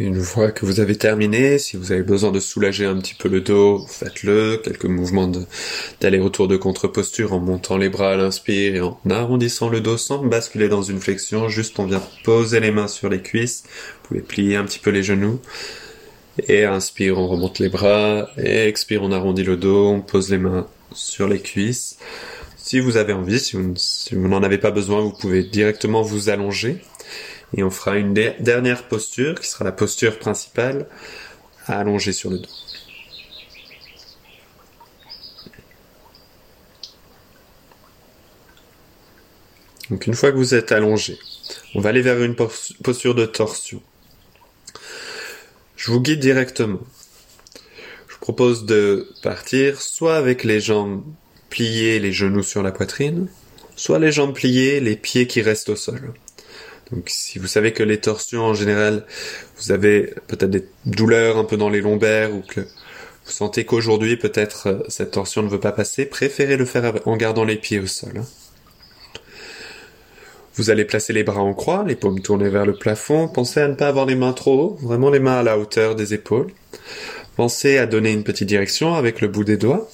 Une 0.00 0.22
fois 0.22 0.50
que 0.50 0.64
vous 0.64 0.80
avez 0.80 0.96
terminé, 0.96 1.58
si 1.58 1.76
vous 1.76 1.92
avez 1.92 2.02
besoin 2.02 2.30
de 2.30 2.40
soulager 2.40 2.86
un 2.86 2.96
petit 2.96 3.12
peu 3.12 3.28
le 3.28 3.42
dos, 3.42 3.84
faites-le. 3.86 4.56
Quelques 4.64 4.86
mouvements 4.86 5.30
d'aller-retour 6.00 6.48
de, 6.48 6.56
contre-posture 6.56 7.34
en 7.34 7.38
montant 7.38 7.76
les 7.76 7.90
bras 7.90 8.12
à 8.12 8.16
l'inspire 8.16 8.76
et 8.76 8.80
en 8.80 8.98
arrondissant 9.10 9.68
le 9.68 9.82
dos 9.82 9.98
sans 9.98 10.24
basculer 10.24 10.70
dans 10.70 10.82
une 10.82 11.00
flexion. 11.00 11.50
Juste 11.50 11.78
on 11.78 11.84
vient 11.84 12.02
poser 12.24 12.60
les 12.60 12.70
mains 12.70 12.88
sur 12.88 13.10
les 13.10 13.20
cuisses. 13.20 13.64
Vous 13.66 14.08
pouvez 14.08 14.20
plier 14.22 14.56
un 14.56 14.64
petit 14.64 14.78
peu 14.78 14.88
les 14.88 15.02
genoux. 15.02 15.38
Et 16.48 16.64
inspire, 16.64 17.18
on 17.18 17.28
remonte 17.28 17.58
les 17.58 17.68
bras. 17.68 18.30
Et 18.38 18.68
expire, 18.68 19.02
on 19.02 19.12
arrondit 19.12 19.44
le 19.44 19.58
dos. 19.58 19.88
On 19.88 20.00
pose 20.00 20.30
les 20.30 20.38
mains 20.38 20.66
sur 20.94 21.28
les 21.28 21.40
cuisses. 21.40 21.98
Si 22.56 22.80
vous 22.80 22.96
avez 22.96 23.12
envie, 23.12 23.38
si 23.38 23.54
vous 23.54 24.28
n'en 24.28 24.42
avez 24.42 24.56
pas 24.56 24.70
besoin, 24.70 25.02
vous 25.02 25.12
pouvez 25.12 25.42
directement 25.42 26.00
vous 26.00 26.30
allonger 26.30 26.80
et 27.54 27.62
on 27.62 27.70
fera 27.70 27.96
une 27.96 28.14
dernière 28.14 28.84
posture 28.88 29.40
qui 29.40 29.48
sera 29.48 29.64
la 29.64 29.72
posture 29.72 30.18
principale 30.18 30.86
allongée 31.66 32.12
sur 32.12 32.30
le 32.30 32.38
dos. 32.38 32.48
Donc 39.90 40.06
une 40.06 40.14
fois 40.14 40.30
que 40.30 40.36
vous 40.36 40.54
êtes 40.54 40.70
allongé, 40.70 41.18
on 41.74 41.80
va 41.80 41.88
aller 41.88 42.02
vers 42.02 42.22
une 42.22 42.36
posture 42.36 43.14
de 43.14 43.26
torsion. 43.26 43.82
Je 45.76 45.90
vous 45.90 46.00
guide 46.00 46.20
directement. 46.20 46.80
Je 48.06 48.14
vous 48.14 48.20
propose 48.20 48.66
de 48.66 49.08
partir 49.22 49.80
soit 49.80 50.16
avec 50.16 50.44
les 50.44 50.60
jambes 50.60 51.02
pliées, 51.48 51.98
les 51.98 52.12
genoux 52.12 52.44
sur 52.44 52.62
la 52.62 52.70
poitrine, 52.70 53.28
soit 53.74 53.98
les 53.98 54.12
jambes 54.12 54.34
pliées, 54.34 54.78
les 54.78 54.94
pieds 54.94 55.26
qui 55.26 55.42
restent 55.42 55.70
au 55.70 55.76
sol. 55.76 56.12
Donc 56.92 57.04
si 57.08 57.38
vous 57.38 57.46
savez 57.46 57.72
que 57.72 57.82
les 57.82 57.98
torsions 57.98 58.42
en 58.42 58.54
général, 58.54 59.04
vous 59.58 59.72
avez 59.72 60.14
peut-être 60.26 60.50
des 60.50 60.64
douleurs 60.86 61.38
un 61.38 61.44
peu 61.44 61.56
dans 61.56 61.68
les 61.68 61.80
lombaires 61.80 62.34
ou 62.34 62.40
que 62.40 62.60
vous 62.60 63.32
sentez 63.32 63.64
qu'aujourd'hui 63.64 64.16
peut-être 64.16 64.66
euh, 64.66 64.78
cette 64.88 65.12
torsion 65.12 65.42
ne 65.42 65.48
veut 65.48 65.60
pas 65.60 65.72
passer, 65.72 66.04
préférez 66.04 66.56
le 66.56 66.64
faire 66.64 66.94
en 67.06 67.16
gardant 67.16 67.44
les 67.44 67.56
pieds 67.56 67.78
au 67.78 67.86
sol. 67.86 68.12
Hein. 68.18 68.26
Vous 70.54 70.68
allez 70.70 70.84
placer 70.84 71.12
les 71.12 71.22
bras 71.22 71.40
en 71.40 71.54
croix, 71.54 71.84
les 71.86 71.94
paumes 71.94 72.20
tournées 72.20 72.50
vers 72.50 72.66
le 72.66 72.74
plafond. 72.74 73.28
Pensez 73.28 73.60
à 73.60 73.68
ne 73.68 73.74
pas 73.74 73.88
avoir 73.88 74.04
les 74.04 74.16
mains 74.16 74.32
trop 74.32 74.60
haut, 74.60 74.78
vraiment 74.82 75.08
les 75.10 75.20
mains 75.20 75.38
à 75.38 75.42
la 75.42 75.58
hauteur 75.58 75.94
des 75.94 76.12
épaules. 76.12 76.48
Pensez 77.36 77.78
à 77.78 77.86
donner 77.86 78.12
une 78.12 78.24
petite 78.24 78.48
direction 78.48 78.94
avec 78.94 79.20
le 79.20 79.28
bout 79.28 79.44
des 79.44 79.56
doigts. 79.56 79.88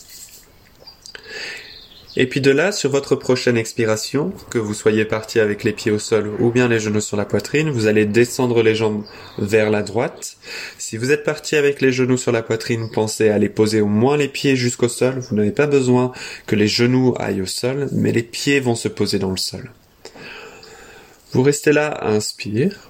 Et 2.19 2.27
puis 2.27 2.41
de 2.41 2.51
là, 2.51 2.73
sur 2.73 2.91
votre 2.91 3.15
prochaine 3.15 3.59
expiration, 3.59 4.33
que 4.49 4.59
vous 4.59 4.73
soyez 4.73 5.05
parti 5.05 5.39
avec 5.39 5.65
les 5.65 5.73
pieds 5.73 5.93
au 5.93 5.99
sol 5.99 6.33
ou 6.39 6.51
bien 6.51 6.67
les 6.67 6.81
genoux 6.81 7.03
sur 7.03 7.19
la 7.19 7.27
poitrine, 7.27 7.69
vous 7.69 7.87
allez 7.87 8.07
descendre 8.07 8.63
les 8.63 8.75
jambes 8.75 9.05
vers 9.37 9.71
la 9.71 9.83
droite. 9.83 10.39
Si 10.79 10.97
vous 10.97 11.11
êtes 11.11 11.25
parti 11.25 11.57
avec 11.57 11.83
les 11.83 11.93
genoux 11.93 12.17
sur 12.17 12.33
la 12.33 12.43
poitrine, 12.43 12.89
pensez 12.91 13.29
à 13.29 13.35
aller 13.35 13.51
poser 13.51 13.83
au 13.83 13.87
moins 13.87 14.17
les 14.17 14.29
pieds 14.29 14.57
jusqu'au 14.57 14.89
sol. 14.89 15.19
Vous 15.19 15.37
n'avez 15.37 15.51
pas 15.51 15.67
besoin 15.67 16.13
que 16.47 16.57
les 16.57 16.69
genoux 16.69 17.15
aillent 17.19 17.43
au 17.43 17.47
sol, 17.47 17.89
mais 17.93 18.13
les 18.13 18.23
pieds 18.23 18.61
vont 18.61 18.77
se 18.77 18.89
poser 18.89 19.19
dans 19.19 19.31
le 19.31 19.37
sol. 19.37 19.71
Vous 21.33 21.43
restez 21.43 21.73
là, 21.73 22.03
inspire. 22.03 22.89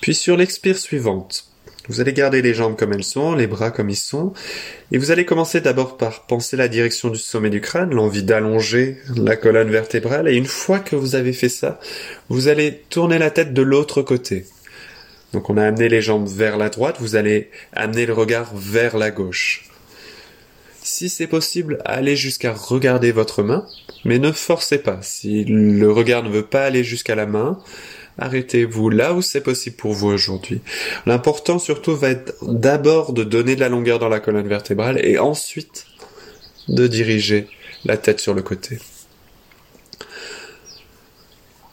Puis 0.00 0.14
sur 0.14 0.36
l'expire 0.36 0.78
suivante, 0.78 1.46
vous 1.88 2.00
allez 2.00 2.12
garder 2.12 2.42
les 2.42 2.54
jambes 2.54 2.76
comme 2.76 2.92
elles 2.92 3.04
sont, 3.04 3.34
les 3.34 3.46
bras 3.46 3.70
comme 3.70 3.90
ils 3.90 3.96
sont, 3.96 4.32
et 4.92 4.98
vous 4.98 5.10
allez 5.10 5.24
commencer 5.24 5.60
d'abord 5.60 5.96
par 5.96 6.26
penser 6.26 6.56
la 6.56 6.68
direction 6.68 7.10
du 7.10 7.18
sommet 7.18 7.50
du 7.50 7.60
crâne, 7.60 7.94
l'envie 7.94 8.22
d'allonger 8.22 8.98
la 9.16 9.36
colonne 9.36 9.70
vertébrale, 9.70 10.28
et 10.28 10.34
une 10.34 10.46
fois 10.46 10.78
que 10.78 10.96
vous 10.96 11.14
avez 11.14 11.32
fait 11.32 11.48
ça, 11.48 11.80
vous 12.28 12.48
allez 12.48 12.82
tourner 12.88 13.18
la 13.18 13.30
tête 13.30 13.52
de 13.52 13.62
l'autre 13.62 14.02
côté. 14.02 14.46
Donc 15.32 15.50
on 15.50 15.56
a 15.56 15.64
amené 15.66 15.88
les 15.88 16.00
jambes 16.00 16.28
vers 16.28 16.56
la 16.56 16.68
droite, 16.68 16.96
vous 17.00 17.16
allez 17.16 17.50
amener 17.72 18.06
le 18.06 18.12
regard 18.12 18.52
vers 18.54 18.96
la 18.96 19.10
gauche. 19.10 19.68
Si 20.80 21.08
c'est 21.08 21.26
possible, 21.26 21.78
allez 21.84 22.14
jusqu'à 22.14 22.52
regarder 22.52 23.10
votre 23.10 23.42
main, 23.42 23.66
mais 24.04 24.18
ne 24.18 24.32
forcez 24.32 24.78
pas. 24.78 24.98
Si 25.00 25.44
le 25.44 25.90
regard 25.90 26.22
ne 26.22 26.28
veut 26.28 26.44
pas 26.44 26.64
aller 26.64 26.84
jusqu'à 26.84 27.14
la 27.14 27.24
main, 27.24 27.58
Arrêtez-vous 28.18 28.90
là 28.90 29.12
où 29.12 29.22
c'est 29.22 29.40
possible 29.40 29.76
pour 29.76 29.92
vous 29.92 30.08
aujourd'hui. 30.08 30.60
L'important 31.06 31.58
surtout 31.58 31.96
va 31.96 32.10
être 32.10 32.34
d'abord 32.42 33.12
de 33.12 33.24
donner 33.24 33.56
de 33.56 33.60
la 33.60 33.68
longueur 33.68 33.98
dans 33.98 34.08
la 34.08 34.20
colonne 34.20 34.46
vertébrale 34.46 35.04
et 35.04 35.18
ensuite 35.18 35.86
de 36.68 36.86
diriger 36.86 37.48
la 37.84 37.96
tête 37.96 38.20
sur 38.20 38.34
le 38.34 38.42
côté. 38.42 38.78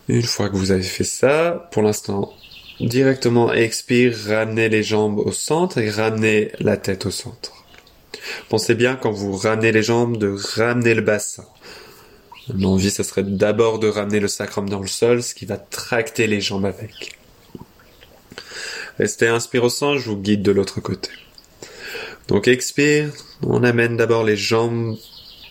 Une 0.07 0.23
fois 0.23 0.49
que 0.49 0.57
vous 0.57 0.71
avez 0.71 0.83
fait 0.83 1.03
ça, 1.03 1.69
pour 1.71 1.83
l'instant, 1.83 2.33
directement 2.79 3.53
expire, 3.53 4.15
ramenez 4.27 4.67
les 4.67 4.83
jambes 4.83 5.19
au 5.19 5.31
centre 5.31 5.77
et 5.77 5.89
ramenez 5.89 6.51
la 6.59 6.75
tête 6.75 7.05
au 7.05 7.11
centre. 7.11 7.53
Pensez 8.49 8.75
bien 8.75 8.95
quand 8.95 9.11
vous 9.11 9.37
ramenez 9.37 9.71
les 9.71 9.83
jambes 9.83 10.17
de 10.17 10.35
ramener 10.55 10.93
le 10.95 11.01
bassin. 11.01 11.45
L'envie, 12.49 12.91
ce 12.91 13.03
serait 13.03 13.23
d'abord 13.23 13.79
de 13.79 13.87
ramener 13.87 14.19
le 14.19 14.27
sacrum 14.27 14.69
dans 14.69 14.79
le 14.79 14.87
sol, 14.87 15.21
ce 15.21 15.35
qui 15.35 15.45
va 15.45 15.57
tracter 15.57 16.27
les 16.27 16.41
jambes 16.41 16.65
avec. 16.65 17.17
Restez 18.97 19.27
inspire 19.27 19.63
au 19.63 19.69
centre, 19.69 19.99
je 19.99 20.09
vous 20.09 20.17
guide 20.17 20.41
de 20.41 20.51
l'autre 20.51 20.81
côté. 20.81 21.09
Donc 22.27 22.47
expire, 22.47 23.11
on 23.41 23.63
amène 23.63 23.97
d'abord 23.97 24.23
les 24.23 24.37
jambes 24.37 24.97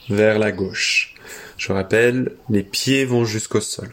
vers 0.09 0.39
la 0.39 0.53
gauche. 0.53 1.15
Je 1.57 1.73
rappelle, 1.73 2.33
les 2.49 2.63
pieds 2.63 3.05
vont 3.05 3.25
jusqu'au 3.25 3.61
sol. 3.61 3.91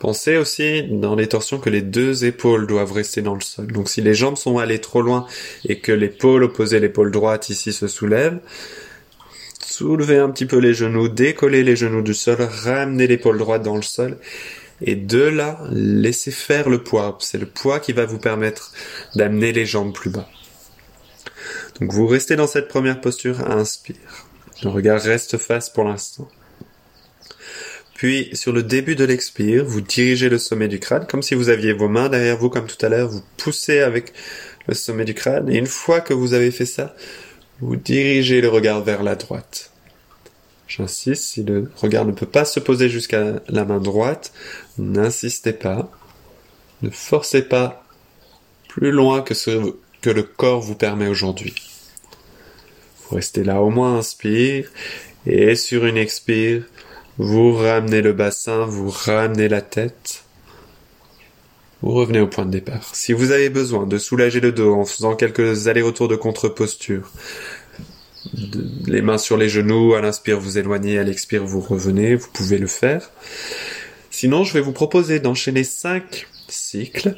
Pensez 0.00 0.36
aussi 0.36 0.82
dans 0.82 1.14
les 1.14 1.28
torsions 1.28 1.58
que 1.58 1.70
les 1.70 1.80
deux 1.80 2.24
épaules 2.24 2.66
doivent 2.66 2.92
rester 2.92 3.22
dans 3.22 3.34
le 3.34 3.40
sol. 3.40 3.68
Donc 3.68 3.88
si 3.88 4.02
les 4.02 4.14
jambes 4.14 4.36
sont 4.36 4.58
allées 4.58 4.80
trop 4.80 5.00
loin 5.00 5.26
et 5.64 5.78
que 5.78 5.92
l'épaule 5.92 6.42
opposée, 6.42 6.80
l'épaule 6.80 7.12
droite 7.12 7.50
ici 7.50 7.72
se 7.72 7.86
soulève, 7.86 8.40
Soulevez 9.76 10.18
un 10.18 10.30
petit 10.30 10.46
peu 10.46 10.58
les 10.58 10.72
genoux, 10.72 11.08
décollez 11.08 11.64
les 11.64 11.74
genoux 11.74 12.02
du 12.02 12.14
sol, 12.14 12.36
ramenez 12.40 13.08
l'épaule 13.08 13.38
droite 13.38 13.64
dans 13.64 13.74
le 13.74 13.82
sol. 13.82 14.18
Et 14.80 14.94
de 14.94 15.18
là, 15.18 15.58
laissez 15.72 16.30
faire 16.30 16.68
le 16.68 16.84
poids. 16.84 17.18
C'est 17.20 17.38
le 17.38 17.46
poids 17.46 17.80
qui 17.80 17.92
va 17.92 18.06
vous 18.06 18.20
permettre 18.20 18.70
d'amener 19.16 19.50
les 19.50 19.66
jambes 19.66 19.92
plus 19.92 20.10
bas. 20.10 20.28
Donc 21.80 21.92
vous 21.92 22.06
restez 22.06 22.36
dans 22.36 22.46
cette 22.46 22.68
première 22.68 23.00
posture, 23.00 23.50
inspire. 23.50 23.96
Le 24.62 24.68
regard 24.68 25.02
reste 25.02 25.38
face 25.38 25.70
pour 25.70 25.82
l'instant. 25.82 26.28
Puis, 27.94 28.30
sur 28.32 28.52
le 28.52 28.62
début 28.62 28.94
de 28.94 29.04
l'expire, 29.04 29.64
vous 29.64 29.80
dirigez 29.80 30.28
le 30.28 30.38
sommet 30.38 30.68
du 30.68 30.78
crâne, 30.78 31.08
comme 31.08 31.22
si 31.22 31.34
vous 31.34 31.48
aviez 31.48 31.72
vos 31.72 31.88
mains 31.88 32.08
derrière 32.08 32.36
vous, 32.36 32.48
comme 32.48 32.68
tout 32.68 32.86
à 32.86 32.88
l'heure, 32.88 33.08
vous 33.08 33.24
poussez 33.38 33.80
avec 33.80 34.12
le 34.68 34.74
sommet 34.74 35.04
du 35.04 35.14
crâne, 35.14 35.50
et 35.50 35.58
une 35.58 35.66
fois 35.66 36.00
que 36.00 36.14
vous 36.14 36.32
avez 36.32 36.52
fait 36.52 36.64
ça, 36.64 36.94
vous 37.60 37.76
dirigez 37.76 38.40
le 38.40 38.48
regard 38.48 38.82
vers 38.82 39.02
la 39.02 39.14
droite. 39.14 39.70
J'insiste, 40.66 41.24
si 41.24 41.42
le 41.42 41.70
regard 41.76 42.04
ne 42.04 42.12
peut 42.12 42.26
pas 42.26 42.44
se 42.44 42.58
poser 42.58 42.88
jusqu'à 42.88 43.40
la 43.48 43.64
main 43.64 43.80
droite, 43.80 44.32
n'insistez 44.78 45.52
pas. 45.52 45.90
Ne 46.82 46.90
forcez 46.90 47.42
pas 47.42 47.84
plus 48.68 48.90
loin 48.90 49.22
que 49.22 49.34
ce 49.34 49.74
que 50.00 50.10
le 50.10 50.22
corps 50.22 50.60
vous 50.60 50.74
permet 50.74 51.06
aujourd'hui. 51.06 51.54
Vous 53.02 53.16
restez 53.16 53.44
là 53.44 53.62
au 53.62 53.70
moins 53.70 53.98
inspire 53.98 54.68
et 55.26 55.54
sur 55.54 55.86
une 55.86 55.96
expire, 55.96 56.64
vous 57.18 57.54
ramenez 57.54 58.02
le 58.02 58.12
bassin, 58.12 58.66
vous 58.66 58.90
ramenez 58.90 59.48
la 59.48 59.62
tête. 59.62 60.23
Vous 61.84 61.92
revenez 61.92 62.20
au 62.20 62.26
point 62.26 62.46
de 62.46 62.50
départ. 62.50 62.94
Si 62.94 63.12
vous 63.12 63.30
avez 63.30 63.50
besoin 63.50 63.86
de 63.86 63.98
soulager 63.98 64.40
le 64.40 64.52
dos 64.52 64.72
en 64.72 64.86
faisant 64.86 65.16
quelques 65.16 65.68
allers-retours 65.68 66.08
de 66.08 66.16
contre-posture, 66.16 67.10
les 68.86 69.02
mains 69.02 69.18
sur 69.18 69.36
les 69.36 69.50
genoux, 69.50 69.92
à 69.92 70.00
l'inspire 70.00 70.40
vous 70.40 70.56
éloignez, 70.56 70.98
à 70.98 71.02
l'expire 71.02 71.44
vous 71.44 71.60
revenez, 71.60 72.14
vous 72.14 72.28
pouvez 72.32 72.56
le 72.56 72.68
faire. 72.68 73.10
Sinon, 74.10 74.44
je 74.44 74.54
vais 74.54 74.62
vous 74.62 74.72
proposer 74.72 75.20
d'enchaîner 75.20 75.62
5 75.62 76.26
cycles 76.48 77.16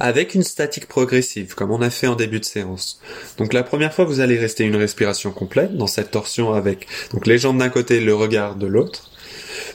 avec 0.00 0.34
une 0.34 0.42
statique 0.42 0.88
progressive, 0.88 1.54
comme 1.54 1.70
on 1.70 1.82
a 1.82 1.90
fait 1.90 2.08
en 2.08 2.16
début 2.16 2.40
de 2.40 2.44
séance. 2.44 3.00
Donc 3.38 3.52
la 3.52 3.62
première 3.62 3.94
fois, 3.94 4.06
vous 4.06 4.18
allez 4.18 4.38
rester 4.38 4.64
une 4.64 4.76
respiration 4.76 5.30
complète 5.30 5.76
dans 5.76 5.86
cette 5.86 6.10
torsion 6.10 6.52
avec 6.52 6.88
donc 7.12 7.28
les 7.28 7.38
jambes 7.38 7.58
d'un 7.58 7.68
côté, 7.68 8.00
le 8.00 8.14
regard 8.14 8.56
de 8.56 8.66
l'autre. 8.66 9.12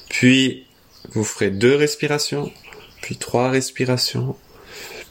Puis 0.10 0.66
vous 1.14 1.24
ferez 1.24 1.52
deux 1.52 1.76
respirations, 1.76 2.52
puis 3.02 3.18
trois 3.18 3.50
respirations, 3.50 4.36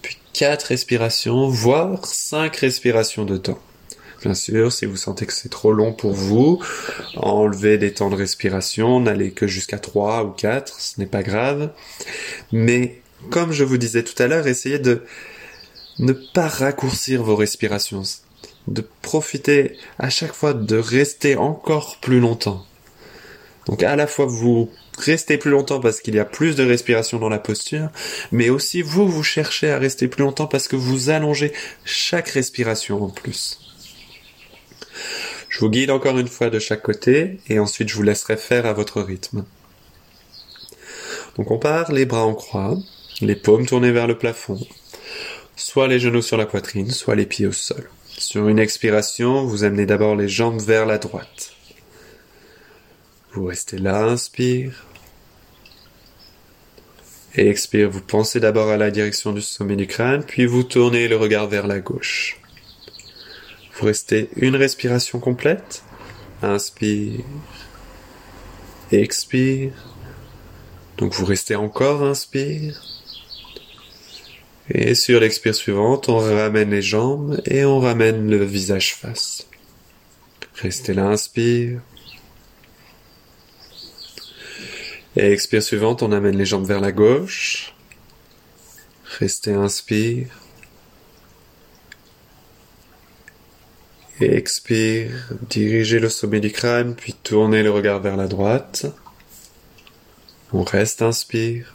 puis 0.03 0.17
quatre 0.33 0.65
respirations, 0.65 1.49
voire 1.49 2.07
cinq 2.07 2.57
respirations 2.57 3.25
de 3.25 3.37
temps. 3.37 3.59
Bien 4.23 4.35
sûr, 4.35 4.71
si 4.71 4.85
vous 4.85 4.97
sentez 4.97 5.25
que 5.25 5.33
c'est 5.33 5.49
trop 5.49 5.73
long 5.73 5.93
pour 5.93 6.13
vous, 6.13 6.63
enlevez 7.17 7.79
des 7.79 7.95
temps 7.95 8.11
de 8.11 8.17
respiration, 8.17 9.01
n'allez 9.01 9.31
que 9.31 9.47
jusqu'à 9.47 9.79
3 9.79 10.25
ou 10.25 10.31
4, 10.31 10.79
ce 10.79 11.01
n'est 11.01 11.07
pas 11.07 11.23
grave. 11.23 11.71
Mais, 12.53 13.01
comme 13.31 13.53
je 13.53 13.65
vous 13.65 13.79
disais 13.79 14.03
tout 14.03 14.23
à 14.23 14.27
l'heure, 14.27 14.47
essayez 14.47 14.79
de 14.79 15.05
ne 16.01 16.13
pas 16.13 16.49
raccourcir 16.49 17.23
vos 17.23 17.35
respirations, 17.35 18.03
de 18.69 18.87
profiter 19.01 19.79
à 19.99 20.11
chaque 20.11 20.35
fois 20.35 20.53
de 20.53 20.77
rester 20.77 21.37
encore 21.37 21.97
plus 22.01 22.21
longtemps. 22.21 22.67
Donc 23.67 23.83
à 23.83 23.97
la 23.97 24.07
fois 24.07 24.27
vous 24.27 24.71
restez 25.01 25.39
plus 25.39 25.51
longtemps 25.51 25.81
parce 25.81 26.01
qu'il 26.01 26.15
y 26.15 26.19
a 26.19 26.25
plus 26.25 26.57
de 26.57 26.65
respiration 26.65 27.19
dans 27.19 27.29
la 27.29 27.39
posture, 27.39 27.89
mais 28.33 28.51
aussi 28.51 28.83
vous, 28.83 29.09
vous 29.09 29.23
cherchez 29.23 29.71
à 29.71 29.79
rester 29.79 30.09
plus 30.09 30.23
longtemps 30.23 30.47
parce 30.47 30.69
que 30.69 30.77
vous 30.77 31.11
allongez 31.11 31.53
chaque 31.85 32.29
respiration 32.29 33.03
en 33.03 33.11
plus. 33.11 33.59
Je 35.49 35.59
vous 35.61 35.71
guide 35.71 35.91
encore 35.91 36.19
une 36.19 36.29
fois 36.29 36.51
de 36.51 36.59
chaque 36.59 36.83
côté 36.83 37.41
et 37.49 37.59
ensuite 37.59 37.89
je 37.89 37.97
vous 37.97 38.03
laisserai 38.03 38.37
faire 38.37 38.67
à 38.67 38.73
votre 38.73 39.03
rythme. 39.03 39.45
Donc 41.37 41.51
on 41.51 41.59
part 41.59 41.93
les 41.93 42.07
bras 42.07 42.25
en 42.25 42.35
croix, 42.35 42.77
les 43.21 43.37
paumes 43.37 43.67
tournées 43.67 43.93
vers 43.93 44.07
le 44.07 44.19
plafond, 44.19 44.61
soit 45.57 45.89
les 45.89 45.99
genoux 45.99 46.23
sur 46.23 46.37
la 46.37 46.47
poitrine, 46.47 46.91
soit 46.91 47.15
les 47.15 47.27
pieds 47.27 47.47
au 47.47 47.53
sol. 47.53 47.89
Sur 48.17 48.49
une 48.49 48.59
expiration, 48.59 49.45
vous 49.45 49.65
amenez 49.65 49.87
d'abord 49.87 50.15
les 50.15 50.29
jambes 50.29 50.61
vers 50.61 50.87
la 50.87 50.99
droite. 50.99 51.53
Vous 53.33 53.47
restez 53.47 53.79
là, 53.79 54.05
inspire. 54.05 54.87
Et 57.37 57.49
expire, 57.49 57.89
vous 57.91 58.01
pensez 58.01 58.41
d'abord 58.41 58.71
à 58.71 58.77
la 58.77 58.91
direction 58.91 59.33
du 59.33 59.41
sommet 59.41 59.77
du 59.77 59.87
crâne, 59.87 60.25
puis 60.25 60.47
vous 60.47 60.65
tournez 60.65 61.07
le 61.07 61.17
regard 61.17 61.47
vers 61.47 61.67
la 61.67 61.79
gauche. 61.79 62.41
Vous 63.75 63.87
restez 63.87 64.29
une 64.37 64.57
respiration 64.57 65.21
complète. 65.21 65.85
Inspire. 66.43 67.21
Expire. 68.91 69.73
Donc 70.99 71.15
vous 71.15 71.25
restez 71.25 71.55
encore 71.55 72.03
inspire. 72.03 72.83
Et 74.73 74.95
sur 74.95 75.21
l'expire 75.21 75.55
suivante, 75.55 76.09
on 76.09 76.19
ramène 76.19 76.71
les 76.71 76.83
jambes 76.83 77.41
et 77.45 77.65
on 77.65 77.81
ramène 77.81 78.29
le 78.29 78.45
visage 78.45 78.95
face. 78.95 79.47
Restez 80.57 80.95
là, 80.95 81.07
inspire. 81.07 81.81
Et 85.17 85.33
expire 85.33 85.63
suivante, 85.63 86.03
on 86.03 86.13
amène 86.13 86.37
les 86.37 86.47
jambes 86.47 86.67
vers 86.67 86.81
la 86.81 86.93
gauche. 86.93 87.75
Restez 89.19 89.53
inspire. 89.53 90.29
Et 94.21 94.37
expire, 94.37 95.31
dirigez 95.49 95.99
le 95.99 96.11
sommet 96.11 96.41
du 96.41 96.53
crâne, 96.53 96.95
puis 96.95 97.15
tournez 97.15 97.63
le 97.63 97.71
regard 97.71 98.01
vers 98.01 98.17
la 98.17 98.29
droite. 98.29 98.87
On 100.53 100.63
reste, 100.63 101.03
inspire. 101.03 101.75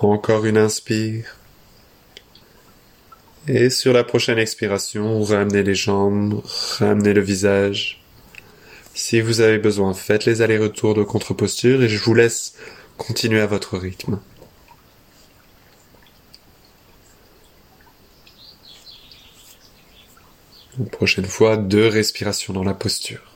Encore 0.00 0.44
une 0.44 0.58
inspire. 0.58 1.36
Et 3.48 3.70
sur 3.70 3.92
la 3.92 4.04
prochaine 4.04 4.38
expiration, 4.38 5.20
ramenez 5.22 5.64
les 5.64 5.74
jambes, 5.74 6.42
ramenez 6.78 7.12
le 7.12 7.20
visage. 7.20 8.00
Si 8.94 9.20
vous 9.20 9.40
avez 9.40 9.58
besoin, 9.58 9.94
faites 9.94 10.26
les 10.26 10.42
allers-retours 10.42 10.94
de 10.94 11.02
contre-posture 11.02 11.82
et 11.82 11.88
je 11.88 11.98
vous 11.98 12.14
laisse 12.14 12.54
continuer 12.98 13.40
à 13.40 13.46
votre 13.46 13.78
rythme. 13.78 14.20
Une 20.78 20.88
prochaine 20.88 21.26
fois, 21.26 21.56
deux 21.56 21.88
respirations 21.88 22.52
dans 22.52 22.64
la 22.64 22.74
posture. 22.74 23.31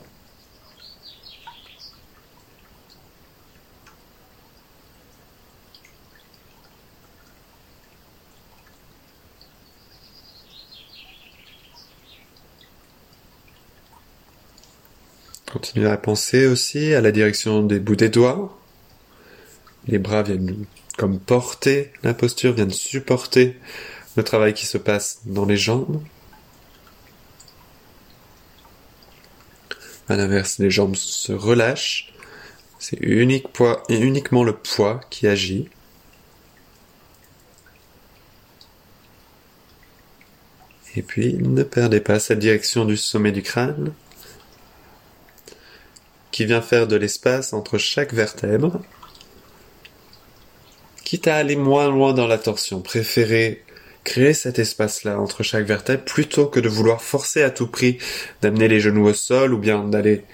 Continuez 15.51 15.89
à 15.89 15.97
penser 15.97 16.45
aussi 16.45 16.93
à 16.93 16.99
la 16.99 17.13
direction 17.13 17.63
des 17.63 17.79
bouts 17.79 17.95
des 17.95 18.09
doigts. 18.09 18.57
Les 19.87 19.97
bras 19.97 20.21
viennent 20.21 20.65
comme 20.97 21.19
porter 21.19 21.93
la 22.03 22.13
posture, 22.13 22.51
viennent 22.51 22.69
supporter 22.69 23.57
le 24.17 24.23
travail 24.23 24.53
qui 24.53 24.65
se 24.65 24.77
passe 24.77 25.21
dans 25.25 25.45
les 25.45 25.55
jambes. 25.55 26.03
À 30.09 30.17
l'inverse, 30.17 30.59
les 30.59 30.69
jambes 30.69 30.97
se 30.97 31.31
relâchent. 31.31 32.13
C'est 32.77 32.99
uniquement 32.99 34.43
le 34.43 34.53
poids 34.53 34.99
qui 35.09 35.27
agit. 35.27 35.69
Et 40.97 41.01
puis, 41.01 41.35
ne 41.35 41.63
perdez 41.63 42.01
pas 42.01 42.19
cette 42.19 42.39
direction 42.39 42.83
du 42.83 42.97
sommet 42.97 43.31
du 43.31 43.43
crâne 43.43 43.93
qui 46.37 46.45
vient 46.45 46.61
faire 46.61 46.85
de 46.85 46.95
l'espace 46.95 47.51
entre 47.51 47.79
chaque 47.79 48.13
vertèbre. 48.13 48.79
Quitte 51.03 51.27
à 51.27 51.35
aller 51.35 51.55
moins 51.55 51.89
loin 51.89 52.13
dans 52.13 52.27
la 52.27 52.37
torsion, 52.37 52.79
préférez 52.79 53.63
créer 54.03 54.35
cet 54.35 54.59
espace-là 54.59 55.19
entre 55.19 55.41
chaque 55.41 55.65
vertèbre 55.65 56.03
plutôt 56.03 56.45
que 56.45 56.59
de 56.59 56.69
vouloir 56.69 57.01
forcer 57.01 57.41
à 57.41 57.49
tout 57.49 57.65
prix 57.65 57.97
d'amener 58.43 58.67
les 58.67 58.79
genoux 58.79 59.07
au 59.07 59.15
sol 59.15 59.51
ou 59.51 59.57
bien 59.57 59.83
d'aller 59.83 60.25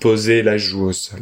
poser 0.00 0.42
la 0.42 0.58
joue 0.58 0.86
au 0.86 0.92
sol. 0.92 1.20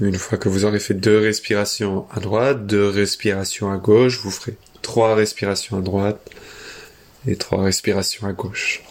Une 0.00 0.18
fois 0.18 0.38
que 0.38 0.48
vous 0.48 0.64
aurez 0.64 0.80
fait 0.80 0.94
deux 0.94 1.20
respirations 1.20 2.08
à 2.10 2.18
droite, 2.18 2.66
deux 2.66 2.88
respirations 2.88 3.70
à 3.70 3.76
gauche, 3.76 4.18
vous 4.18 4.32
ferez 4.32 4.56
trois 4.82 5.14
respirations 5.14 5.78
à 5.78 5.82
droite 5.82 6.32
et 7.26 7.36
trois 7.36 7.64
respirations 7.64 8.26
à 8.26 8.32
gauche. 8.32 8.82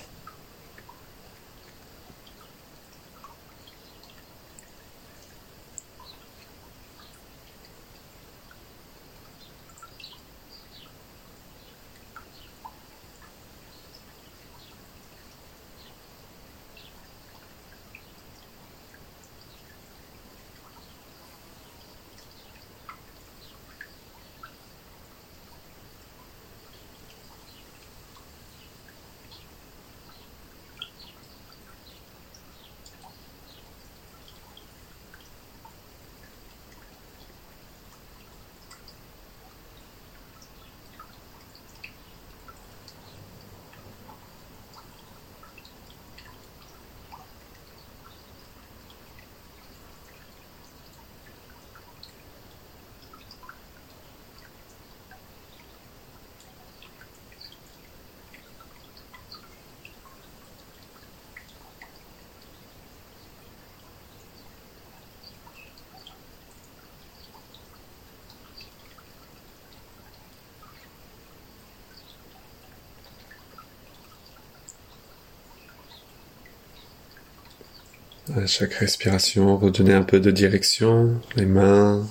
À 78.35 78.45
chaque 78.47 78.73
respiration, 78.73 79.57
redonnez 79.57 79.93
un 79.93 80.03
peu 80.03 80.19
de 80.19 80.29
direction, 80.29 81.21
les 81.37 81.45
mains, 81.45 82.05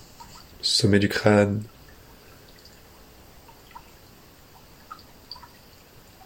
sommet 0.63 0.99
du 0.99 1.11
crâne. 1.11 1.63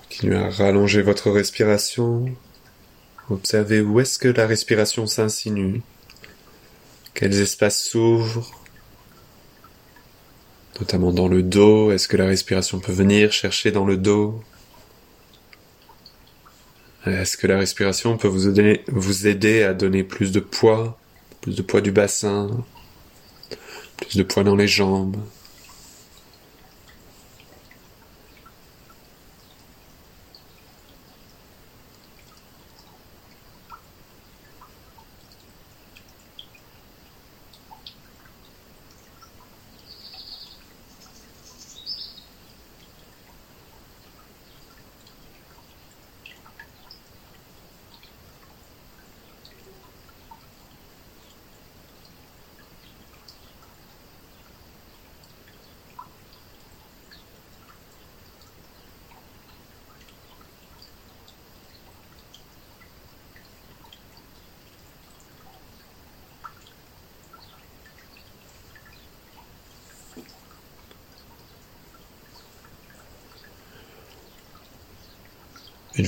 Continuez 0.09 0.37
à 0.37 0.51
rallonger 0.51 1.03
votre 1.03 1.33
respiration. 1.33 2.27
Observez 3.29 3.81
où 3.81 3.99
est-ce 3.99 4.21
que 4.21 4.29
la 4.29 4.47
respiration 4.47 5.09
s'insinue. 5.09 5.83
Quels 7.15 7.41
espaces 7.41 7.83
s'ouvrent. 7.83 8.53
Notamment 10.79 11.11
dans 11.11 11.27
le 11.27 11.43
dos. 11.43 11.91
Est-ce 11.91 12.07
que 12.07 12.17
la 12.17 12.27
respiration 12.27 12.79
peut 12.79 12.93
venir 12.93 13.33
chercher 13.33 13.73
dans 13.73 13.85
le 13.85 13.97
dos 13.97 14.45
Est-ce 17.07 17.37
que 17.37 17.47
la 17.47 17.59
respiration 17.59 18.17
peut 18.17 18.29
vous 18.29 18.49
aider, 19.27 19.63
à 19.63 19.73
donner 19.73 20.03
plus 20.03 20.33
de 20.33 20.41
poids, 20.41 20.99
plus 21.41 21.57
de 21.57 21.63
poids 21.63 21.81
du 21.81 21.93
bassin, 21.93 22.65
plus 23.97 24.17
de 24.17 24.23
poids 24.23 24.45
dans 24.45 24.57
les 24.57 24.69
jambes? 24.69 25.17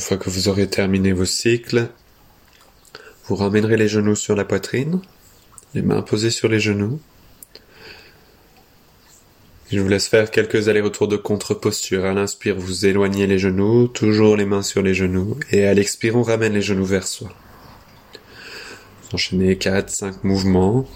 Fois 0.00 0.16
que 0.16 0.30
vous 0.30 0.48
aurez 0.48 0.68
terminé 0.68 1.12
vos 1.12 1.24
cycles, 1.24 1.88
vous 3.26 3.36
ramènerez 3.36 3.76
les 3.76 3.88
genoux 3.88 4.16
sur 4.16 4.34
la 4.34 4.44
poitrine, 4.44 5.00
les 5.74 5.82
mains 5.82 6.02
posées 6.02 6.30
sur 6.30 6.48
les 6.48 6.60
genoux. 6.60 7.00
Je 9.70 9.78
vous 9.78 9.88
laisse 9.88 10.08
faire 10.08 10.32
quelques 10.32 10.68
allers-retours 10.68 11.06
de 11.06 11.16
contre-posture. 11.16 12.04
À 12.04 12.12
l'inspire, 12.12 12.56
vous 12.58 12.86
éloignez 12.86 13.28
les 13.28 13.38
genoux, 13.38 13.86
toujours 13.86 14.36
les 14.36 14.44
mains 14.44 14.62
sur 14.62 14.82
les 14.82 14.94
genoux, 14.94 15.36
et 15.52 15.64
à 15.64 15.74
l'expire, 15.74 16.16
on 16.16 16.22
ramène 16.22 16.54
les 16.54 16.62
genoux 16.62 16.84
vers 16.84 17.06
soi. 17.06 17.28
Enchaînez 19.12 19.54
4-5 19.54 20.14
mouvements. 20.24 20.88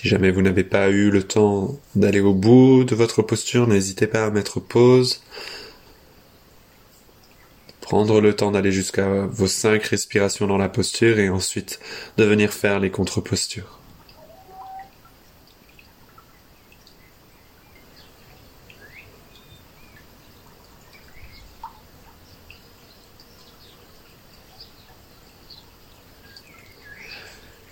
Si 0.00 0.08
jamais 0.08 0.30
vous 0.30 0.40
n'avez 0.40 0.64
pas 0.64 0.88
eu 0.88 1.10
le 1.10 1.22
temps 1.22 1.78
d'aller 1.94 2.20
au 2.20 2.32
bout 2.32 2.84
de 2.84 2.94
votre 2.94 3.20
posture, 3.20 3.66
n'hésitez 3.66 4.06
pas 4.06 4.24
à 4.24 4.30
mettre 4.30 4.58
pause. 4.58 5.22
Prendre 7.82 8.22
le 8.22 8.34
temps 8.34 8.50
d'aller 8.50 8.72
jusqu'à 8.72 9.26
vos 9.26 9.46
cinq 9.46 9.82
respirations 9.84 10.46
dans 10.46 10.56
la 10.56 10.70
posture 10.70 11.18
et 11.18 11.28
ensuite 11.28 11.80
de 12.16 12.24
venir 12.24 12.54
faire 12.54 12.80
les 12.80 12.90
contre-postures. 12.90 13.79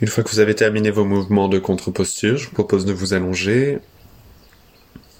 Une 0.00 0.06
fois 0.06 0.22
que 0.22 0.30
vous 0.30 0.38
avez 0.38 0.54
terminé 0.54 0.92
vos 0.92 1.04
mouvements 1.04 1.48
de 1.48 1.58
contre-posture, 1.58 2.36
je 2.36 2.46
vous 2.46 2.54
propose 2.54 2.84
de 2.84 2.92
vous 2.92 3.14
allonger, 3.14 3.78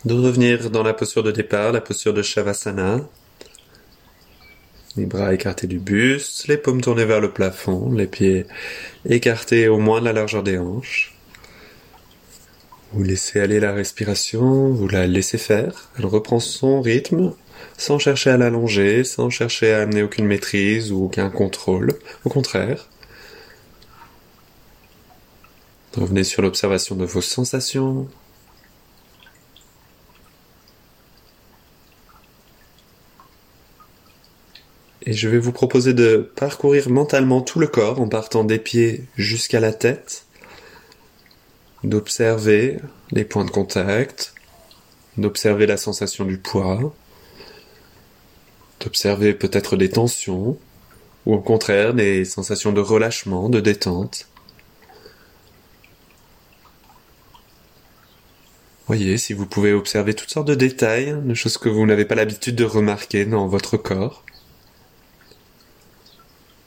de 0.04 0.14
revenir 0.14 0.70
dans 0.70 0.84
la 0.84 0.94
posture 0.94 1.24
de 1.24 1.32
départ, 1.32 1.72
la 1.72 1.80
posture 1.80 2.14
de 2.14 2.22
Shavasana. 2.22 3.00
Les 4.96 5.06
bras 5.06 5.34
écartés 5.34 5.66
du 5.66 5.80
buste, 5.80 6.46
les 6.46 6.56
paumes 6.56 6.80
tournées 6.80 7.04
vers 7.04 7.20
le 7.20 7.32
plafond, 7.32 7.90
les 7.90 8.06
pieds 8.06 8.46
écartés 9.04 9.66
au 9.66 9.78
moins 9.78 9.98
de 9.98 10.04
la 10.04 10.12
largeur 10.12 10.44
des 10.44 10.58
hanches. 10.58 11.12
Vous 12.92 13.02
laissez 13.02 13.40
aller 13.40 13.58
la 13.58 13.72
respiration, 13.72 14.70
vous 14.70 14.86
la 14.86 15.08
laissez 15.08 15.38
faire, 15.38 15.90
elle 15.98 16.06
reprend 16.06 16.38
son 16.38 16.80
rythme, 16.82 17.34
sans 17.76 17.98
chercher 17.98 18.30
à 18.30 18.36
l'allonger, 18.36 19.02
sans 19.02 19.28
chercher 19.28 19.72
à 19.72 19.82
amener 19.82 20.04
aucune 20.04 20.26
maîtrise 20.26 20.92
ou 20.92 21.06
aucun 21.06 21.30
contrôle. 21.30 21.94
Au 22.24 22.30
contraire, 22.30 22.88
Revenez 25.96 26.24
sur 26.24 26.42
l'observation 26.42 26.96
de 26.96 27.04
vos 27.04 27.22
sensations. 27.22 28.08
Et 35.02 35.14
je 35.14 35.28
vais 35.28 35.38
vous 35.38 35.52
proposer 35.52 35.94
de 35.94 36.30
parcourir 36.36 36.90
mentalement 36.90 37.40
tout 37.40 37.58
le 37.58 37.66
corps 37.66 38.00
en 38.00 38.08
partant 38.08 38.44
des 38.44 38.58
pieds 38.58 39.04
jusqu'à 39.16 39.58
la 39.58 39.72
tête, 39.72 40.26
d'observer 41.82 42.76
les 43.10 43.24
points 43.24 43.46
de 43.46 43.50
contact, 43.50 44.34
d'observer 45.16 45.66
la 45.66 45.78
sensation 45.78 46.26
du 46.26 46.36
poids, 46.36 46.94
d'observer 48.80 49.32
peut-être 49.32 49.76
des 49.76 49.88
tensions, 49.88 50.58
ou 51.24 51.34
au 51.34 51.40
contraire 51.40 51.94
des 51.94 52.26
sensations 52.26 52.72
de 52.72 52.80
relâchement, 52.80 53.48
de 53.48 53.60
détente. 53.60 54.28
Voyez 58.88 59.18
si 59.18 59.34
vous 59.34 59.44
pouvez 59.44 59.74
observer 59.74 60.14
toutes 60.14 60.30
sortes 60.30 60.48
de 60.48 60.54
détails, 60.54 61.14
de 61.22 61.34
choses 61.34 61.58
que 61.58 61.68
vous 61.68 61.84
n'avez 61.84 62.06
pas 62.06 62.14
l'habitude 62.14 62.56
de 62.56 62.64
remarquer 62.64 63.26
dans 63.26 63.46
votre 63.46 63.76
corps. 63.76 64.24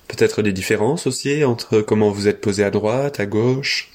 Peut-être 0.08 0.44
des 0.44 0.54
différences 0.54 1.08
aussi 1.08 1.44
entre 1.44 1.82
comment 1.82 2.12
vous 2.12 2.28
êtes 2.28 2.40
posé 2.40 2.64
à 2.64 2.70
droite, 2.70 3.20
à 3.20 3.26
gauche. 3.26 3.90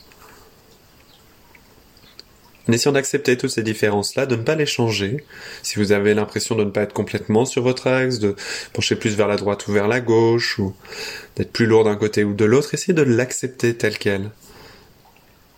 En 2.68 2.72
essayant 2.72 2.90
d'accepter 2.90 3.36
toutes 3.36 3.50
ces 3.50 3.62
différences-là, 3.62 4.26
de 4.26 4.34
ne 4.34 4.42
pas 4.42 4.56
les 4.56 4.66
changer. 4.66 5.24
Si 5.62 5.78
vous 5.78 5.92
avez 5.92 6.12
l'impression 6.12 6.56
de 6.56 6.64
ne 6.64 6.70
pas 6.70 6.82
être 6.82 6.94
complètement 6.94 7.44
sur 7.44 7.62
votre 7.62 7.86
axe, 7.86 8.18
de 8.18 8.34
pencher 8.72 8.96
plus 8.96 9.14
vers 9.14 9.28
la 9.28 9.36
droite 9.36 9.68
ou 9.68 9.72
vers 9.72 9.86
la 9.86 10.00
gauche, 10.00 10.58
ou 10.58 10.74
d'être 11.36 11.52
plus 11.52 11.66
lourd 11.66 11.84
d'un 11.84 11.94
côté 11.94 12.24
ou 12.24 12.34
de 12.34 12.44
l'autre, 12.44 12.74
essayez 12.74 12.92
de 12.92 13.02
l'accepter 13.02 13.76
tel 13.76 13.96
quel. 13.98 14.32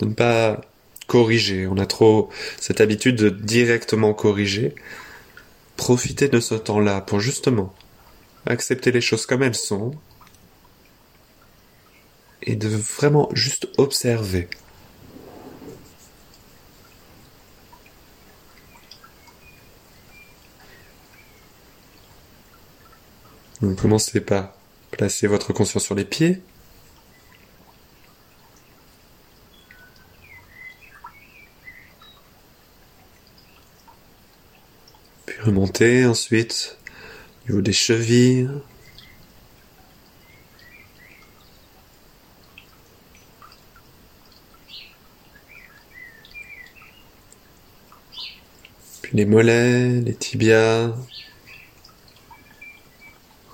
De 0.00 0.06
ne 0.06 0.12
pas 0.12 0.60
corriger. 1.08 1.66
On 1.66 1.78
a 1.78 1.86
trop 1.86 2.30
cette 2.60 2.80
habitude 2.80 3.16
de 3.16 3.30
directement 3.30 4.14
corriger. 4.14 4.76
Profitez 5.76 6.28
de 6.28 6.38
ce 6.38 6.54
temps-là 6.54 7.00
pour 7.00 7.18
justement 7.18 7.74
accepter 8.46 8.92
les 8.92 9.00
choses 9.00 9.26
comme 9.26 9.42
elles 9.42 9.56
sont 9.56 9.92
et 12.42 12.54
de 12.54 12.68
vraiment 12.68 13.28
juste 13.32 13.68
observer. 13.78 14.48
Donc 23.60 23.80
commencez 23.80 24.20
par 24.20 24.52
placer 24.92 25.26
votre 25.26 25.52
conscience 25.52 25.84
sur 25.84 25.94
les 25.94 26.04
pieds, 26.04 26.40
remonter 35.48 36.04
ensuite 36.04 36.76
au 37.44 37.48
niveau 37.48 37.62
des 37.62 37.72
chevilles. 37.72 38.50
Puis 49.00 49.16
les 49.16 49.24
mollets, 49.24 50.00
les 50.02 50.14
tibias. 50.14 50.94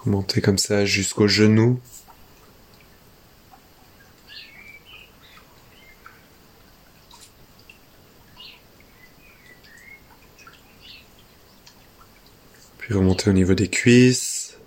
Remonter 0.05 0.41
comme 0.41 0.59
ça 0.59 0.85
jusqu'aux 0.85 1.29
genoux. 1.29 1.81
Puis 12.85 12.93
remontez 12.93 13.31
au 13.31 13.33
niveau 13.33 13.55
des 13.55 13.69
cuisses, 13.69 14.59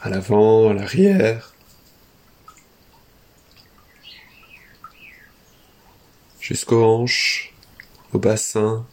à 0.00 0.10
l'avant, 0.10 0.70
à 0.70 0.74
l'arrière. 0.74 1.52
Jusqu'aux 6.38 6.84
hanches, 6.84 7.52
au 8.12 8.20
bassin, 8.20 8.86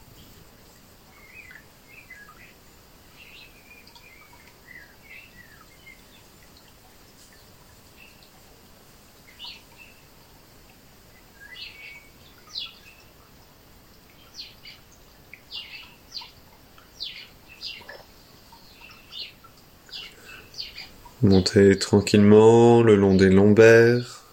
Montez 21.25 21.79
tranquillement 21.79 22.83
le 22.83 22.95
long 22.95 23.15
des 23.15 23.31
lombaires, 23.31 24.25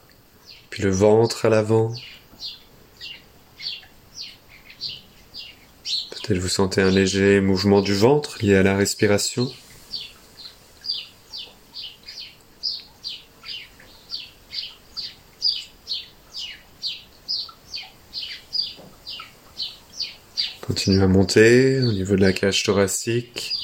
puis 0.69 0.83
le 0.83 0.91
ventre 0.91 1.47
à 1.47 1.49
l'avant. 1.49 1.95
Peut-être 6.11 6.37
vous 6.37 6.49
sentez 6.49 6.83
un 6.83 6.91
léger 6.91 7.41
mouvement 7.41 7.81
du 7.81 7.95
ventre 7.95 8.37
lié 8.43 8.57
à 8.57 8.63
la 8.63 8.77
respiration. 8.77 9.51
Continuez 20.61 21.03
à 21.03 21.09
monter 21.09 21.81
au 21.81 21.93
niveau 21.93 22.17
de 22.17 22.21
la 22.21 22.35
cage 22.35 22.63
thoracique. 22.65 23.62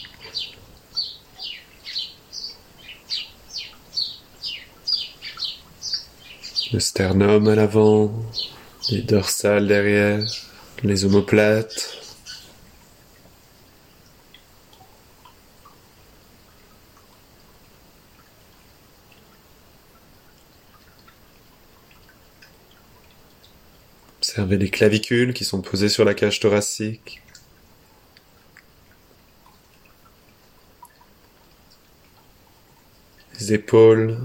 Le 6.70 6.80
sternum 6.80 7.48
à 7.48 7.54
l'avant, 7.54 8.12
les 8.90 9.00
dorsales 9.00 9.66
derrière, 9.66 10.22
les 10.82 11.06
omoplates. 11.06 11.96
Observez 24.18 24.58
les 24.58 24.68
clavicules 24.68 25.32
qui 25.32 25.46
sont 25.46 25.62
posées 25.62 25.88
sur 25.88 26.04
la 26.04 26.12
cage 26.12 26.38
thoracique. 26.38 27.22
Les 33.40 33.54
épaules, 33.54 34.18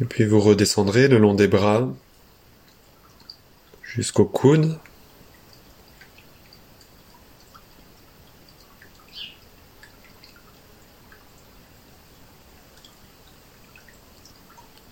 Et 0.00 0.04
puis 0.04 0.24
vous 0.24 0.40
redescendrez 0.40 1.08
le 1.08 1.18
long 1.18 1.34
des 1.34 1.48
bras 1.48 1.88
jusqu'au 3.82 4.24
coude. 4.24 4.78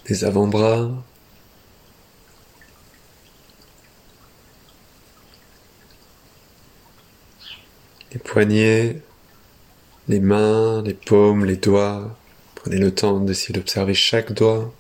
Les 0.09 0.25
avant-bras. 0.25 0.91
Les 8.13 8.19
poignets, 8.19 9.03
les 10.09 10.21
mains, 10.21 10.83
les 10.83 10.95
paumes, 10.95 11.45
les 11.45 11.57
doigts. 11.57 12.17
Prenez 12.55 12.79
le 12.79 12.95
temps 12.95 13.21
d'essayer 13.21 13.55
d'observer 13.55 13.95
chaque 13.95 14.33
doigt. 14.33 14.73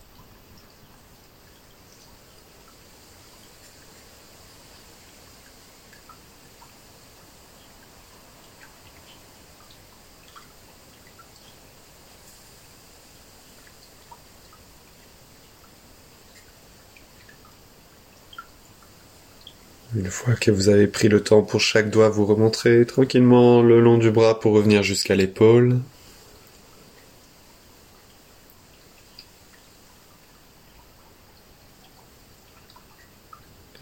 Une 19.94 20.10
que 20.34 20.50
vous 20.50 20.68
avez 20.68 20.86
pris 20.88 21.08
le 21.08 21.22
temps 21.22 21.42
pour 21.42 21.60
chaque 21.60 21.90
doigt, 21.90 22.08
vous 22.08 22.26
remontrez 22.26 22.84
tranquillement 22.84 23.62
le 23.62 23.80
long 23.80 23.98
du 23.98 24.10
bras 24.10 24.40
pour 24.40 24.52
revenir 24.52 24.82
jusqu'à 24.82 25.14
l'épaule. 25.14 25.78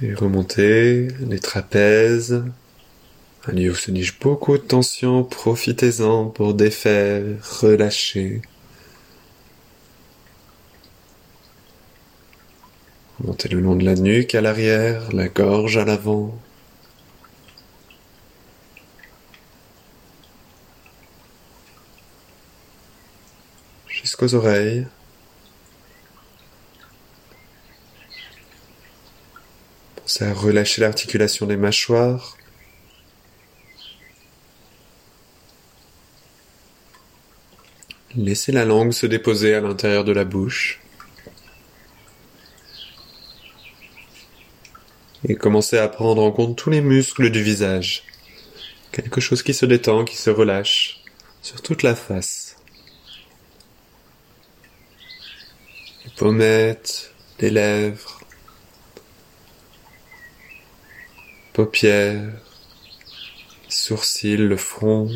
Et 0.03 0.13
remontez 0.13 1.09
les 1.21 1.39
trapèzes, 1.39 2.45
un 3.47 3.53
lieu 3.53 3.71
où 3.71 3.75
se 3.75 3.91
niche 3.91 4.19
beaucoup 4.19 4.59
de 4.59 4.63
tension, 4.63 5.25
profitez-en 5.25 6.27
pour 6.27 6.53
défaire, 6.53 7.23
relâcher. 7.61 8.43
Montez 13.25 13.49
le 13.49 13.59
long 13.61 13.75
de 13.75 13.87
la 13.87 13.95
nuque 13.95 14.35
à 14.35 14.43
l'arrière, 14.43 15.11
la 15.15 15.29
gorge 15.29 15.79
à 15.79 15.87
l'avant. 15.87 16.39
Jusqu'aux 23.89 24.35
oreilles. 24.35 24.87
Pensez 29.97 30.25
à 30.25 30.35
relâcher 30.35 30.83
l'articulation 30.83 31.47
des 31.47 31.57
mâchoires. 31.57 32.37
Laissez 38.17 38.53
la 38.53 38.67
langue 38.67 38.93
se 38.93 39.07
déposer 39.07 39.55
à 39.55 39.63
l'intérieur 39.63 40.05
de 40.05 40.13
la 40.13 40.27
bouche. 40.27 40.84
Et 45.27 45.35
commencez 45.37 45.79
à 45.79 45.89
prendre 45.89 46.23
en 46.23 46.31
compte 46.31 46.57
tous 46.57 46.71
les 46.71 46.81
muscles 46.81 47.31
du 47.31 47.43
visage. 47.43 48.05
Quelque 48.93 49.21
chose 49.21 49.43
qui 49.43 49.55
se 49.55 49.67
détend, 49.67 50.05
qui 50.05 50.17
se 50.17 50.31
relâche 50.31 51.01
sur 51.43 51.61
toute 51.63 51.83
la 51.83 51.95
face. 51.95 52.57
Les 56.05 56.11
pommettes, 56.17 57.13
les 57.41 57.51
lèvres, 57.51 58.21
paupières, 61.53 62.33
sourcils, 63.69 64.37
le 64.37 64.57
front, 64.57 65.09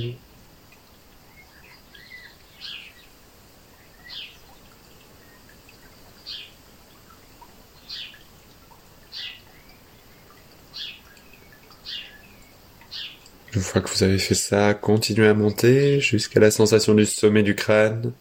Une 13.58 13.64
fois 13.64 13.80
que 13.80 13.90
vous 13.90 14.04
avez 14.04 14.20
fait 14.20 14.36
ça, 14.36 14.72
continuez 14.72 15.26
à 15.26 15.34
monter 15.34 16.00
jusqu'à 16.00 16.38
la 16.38 16.52
sensation 16.52 16.94
du 16.94 17.04
sommet 17.04 17.42
du 17.42 17.56
crâne. 17.56 18.12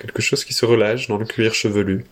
Quelque 0.00 0.22
chose 0.22 0.42
qui 0.42 0.54
se 0.54 0.64
relâche 0.64 1.06
dans 1.06 1.18
le 1.18 1.26
cuir 1.26 1.52
chevelu. 1.52 2.06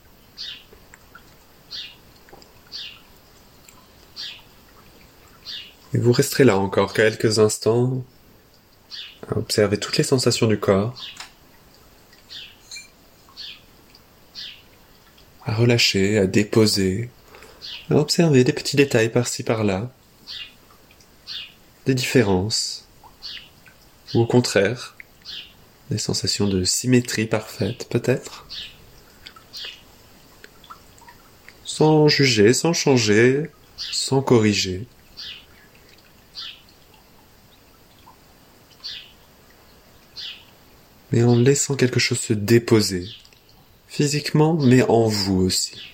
Et 5.94 5.98
vous 5.98 6.12
resterez 6.12 6.44
là 6.44 6.58
encore 6.58 6.92
quelques 6.92 7.38
instants 7.38 8.04
à 9.30 9.38
observer 9.38 9.78
toutes 9.78 9.96
les 9.96 10.04
sensations 10.04 10.48
du 10.48 10.58
corps, 10.58 11.02
à 15.46 15.54
relâcher, 15.54 16.18
à 16.18 16.26
déposer, 16.26 17.08
à 17.88 17.94
observer 17.94 18.44
des 18.44 18.52
petits 18.52 18.76
détails 18.76 19.08
par-ci 19.08 19.42
par-là 19.42 19.90
des 21.86 21.94
différences, 21.94 22.86
ou 24.14 24.20
au 24.20 24.26
contraire, 24.26 24.96
des 25.90 25.98
sensations 25.98 26.48
de 26.48 26.64
symétrie 26.64 27.26
parfaite, 27.26 27.88
peut-être, 27.88 28.46
sans 31.64 32.08
juger, 32.08 32.52
sans 32.52 32.72
changer, 32.72 33.50
sans 33.76 34.22
corriger. 34.22 34.86
mais 41.12 41.22
en 41.22 41.36
laissant 41.36 41.76
quelque 41.76 42.00
chose 42.00 42.18
se 42.18 42.32
déposer, 42.32 43.06
physiquement, 43.86 44.54
mais 44.54 44.82
en 44.82 45.06
vous 45.06 45.42
aussi. 45.42 45.91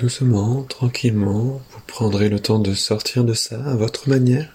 Doucement, 0.00 0.62
tranquillement, 0.62 1.60
vous 1.72 1.80
prendrez 1.86 2.30
le 2.30 2.40
temps 2.40 2.58
de 2.58 2.72
sortir 2.72 3.22
de 3.22 3.34
ça 3.34 3.62
à 3.66 3.74
votre 3.74 4.08
manière. 4.08 4.50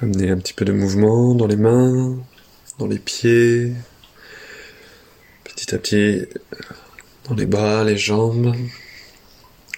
Amenez 0.00 0.30
un 0.30 0.38
petit 0.38 0.54
peu 0.54 0.64
de 0.64 0.72
mouvement 0.72 1.34
dans 1.34 1.46
les 1.46 1.56
mains, 1.56 2.16
dans 2.78 2.86
les 2.86 2.98
pieds, 2.98 3.74
petit 5.44 5.74
à 5.74 5.78
petit 5.78 6.22
dans 7.28 7.34
les 7.34 7.44
bras, 7.44 7.84
les 7.84 7.98
jambes. 7.98 8.56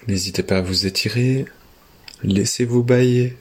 N'hésitez 0.07 0.41
pas 0.41 0.59
à 0.59 0.61
vous 0.61 0.85
étirer, 0.85 1.47
laissez-vous 2.23 2.81
bailler. 2.81 3.35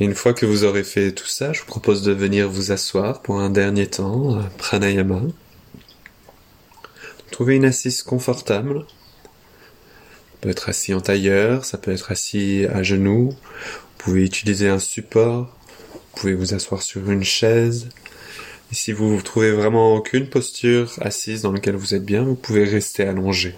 Et 0.00 0.04
une 0.04 0.16
fois 0.16 0.34
que 0.34 0.46
vous 0.46 0.64
aurez 0.64 0.82
fait 0.82 1.12
tout 1.12 1.28
ça, 1.28 1.52
je 1.52 1.60
vous 1.60 1.66
propose 1.66 2.02
de 2.02 2.10
venir 2.10 2.48
vous 2.48 2.72
asseoir 2.72 3.22
pour 3.22 3.38
un 3.38 3.50
dernier 3.50 3.86
temps, 3.86 4.42
pranayama. 4.58 5.20
Trouvez 7.30 7.56
une 7.56 7.64
assise 7.64 8.02
confortable. 8.02 8.80
Ça 8.80 10.38
peut 10.40 10.50
être 10.50 10.68
assis 10.68 10.94
en 10.94 11.00
tailleur, 11.00 11.64
ça 11.64 11.78
peut 11.78 11.92
être 11.92 12.10
assis 12.12 12.66
à 12.72 12.82
genoux. 12.82 13.30
Vous 13.30 13.98
pouvez 13.98 14.24
utiliser 14.24 14.68
un 14.68 14.78
support. 14.78 15.56
Vous 15.92 16.20
pouvez 16.20 16.34
vous 16.34 16.54
asseoir 16.54 16.82
sur 16.82 17.10
une 17.10 17.24
chaise. 17.24 17.88
Et 18.70 18.74
si 18.74 18.92
vous 18.92 19.16
ne 19.16 19.20
trouvez 19.20 19.52
vraiment 19.52 19.94
aucune 19.94 20.28
posture 20.28 20.92
assise 21.00 21.42
dans 21.42 21.52
laquelle 21.52 21.76
vous 21.76 21.94
êtes 21.94 22.04
bien, 22.04 22.22
vous 22.22 22.34
pouvez 22.34 22.64
rester 22.64 23.02
allongé. 23.04 23.54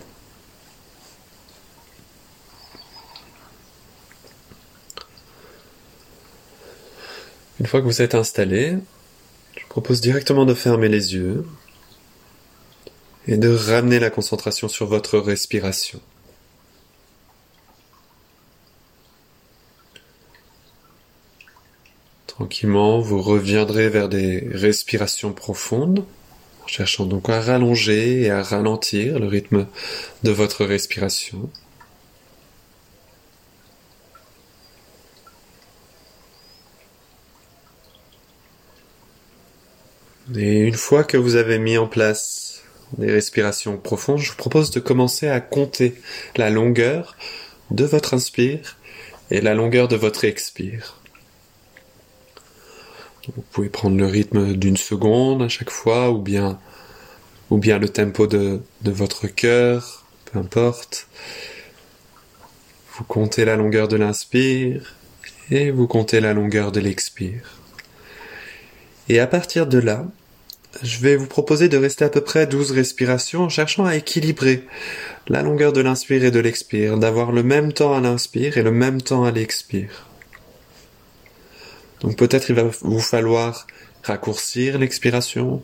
Une 7.61 7.66
fois 7.66 7.81
que 7.81 7.87
vous 7.87 8.01
êtes 8.01 8.14
installé, 8.14 8.77
je 9.55 9.62
vous 9.62 9.68
propose 9.68 10.01
directement 10.01 10.47
de 10.47 10.55
fermer 10.55 10.89
les 10.89 11.14
yeux 11.14 11.45
et 13.27 13.37
de 13.37 13.49
ramener 13.49 13.99
la 13.99 14.11
concentration 14.11 14.68
sur 14.68 14.87
votre 14.87 15.18
respiration. 15.18 16.01
Tranquillement, 22.27 23.01
vous 23.01 23.21
reviendrez 23.21 23.91
vers 23.91 24.09
des 24.09 24.49
respirations 24.53 25.33
profondes, 25.33 26.05
en 26.64 26.66
cherchant 26.66 27.05
donc 27.05 27.29
à 27.29 27.41
rallonger 27.41 28.23
et 28.23 28.31
à 28.31 28.43
ralentir 28.43 29.18
le 29.18 29.27
rythme 29.27 29.66
de 30.23 30.31
votre 30.31 30.64
respiration. 30.64 31.51
Et 40.35 40.61
une 40.61 40.75
fois 40.75 41.05
que 41.05 41.16
vous 41.16 41.37
avez 41.37 41.59
mis 41.59 41.77
en 41.77 41.89
place 41.89 42.50
des 42.99 43.11
respirations 43.11 43.76
profondes, 43.76 44.18
je 44.18 44.30
vous 44.30 44.36
propose 44.36 44.70
de 44.70 44.80
commencer 44.80 45.28
à 45.28 45.41
compter 45.41 45.95
la 46.36 46.51
longueur 46.51 47.16
de 47.70 47.84
votre 47.84 48.14
inspire 48.14 48.76
et 49.30 49.41
la 49.41 49.55
longueur 49.55 49.88
de 49.88 49.97
votre 49.97 50.24
expire. 50.24 50.97
Vous 53.36 53.45
pouvez 53.53 53.68
prendre 53.68 53.97
le 53.97 54.07
rythme 54.07 54.55
d'une 54.55 54.76
seconde 54.76 55.43
à 55.43 55.49
chaque 55.49 55.70
fois, 55.70 56.11
ou 56.11 56.18
bien, 56.18 56.59
ou 57.51 57.59
bien 57.59 57.78
le 57.78 57.88
tempo 57.88 58.26
de, 58.26 58.61
de 58.82 58.91
votre 58.91 59.28
cœur, 59.28 60.05
peu 60.24 60.38
importe. 60.38 61.07
Vous 62.95 63.05
comptez 63.05 63.45
la 63.45 63.57
longueur 63.57 63.88
de 63.88 63.97
l'inspire 63.97 64.97
et 65.51 65.70
vous 65.70 65.86
comptez 65.86 66.20
la 66.20 66.32
longueur 66.32 66.72
de 66.72 66.80
l'expire. 66.80 67.61
Et 69.09 69.20
à 69.20 69.26
partir 69.26 69.66
de 69.66 69.78
là, 69.78 70.07
je 70.83 70.99
vais 71.01 71.16
vous 71.16 71.27
proposer 71.27 71.68
de 71.68 71.77
rester 71.77 72.05
à 72.05 72.09
peu 72.09 72.21
près 72.21 72.47
12 72.47 72.71
respirations 72.73 73.43
en 73.43 73.49
cherchant 73.49 73.85
à 73.85 73.97
équilibrer 73.97 74.64
la 75.29 75.43
longueur 75.43 75.73
de 75.73 75.81
l'inspire 75.81 76.25
et 76.25 76.31
de 76.31 76.41
l'expire, 76.41 76.97
d'avoir 76.97 77.33
le 77.33 77.43
même 77.43 77.73
temps 77.73 77.95
à 77.95 78.01
l'inspire 78.01 78.57
et 78.57 78.62
le 78.62 78.71
même 78.71 79.03
temps 79.03 79.25
à 79.25 79.31
l'expire. 79.31 80.07
Donc 82.01 82.16
peut-être 82.16 82.51
il 82.51 82.57
va 82.57 82.71
vous 82.81 83.01
falloir 83.01 83.66
raccourcir 84.03 84.79
l'expiration, 84.79 85.62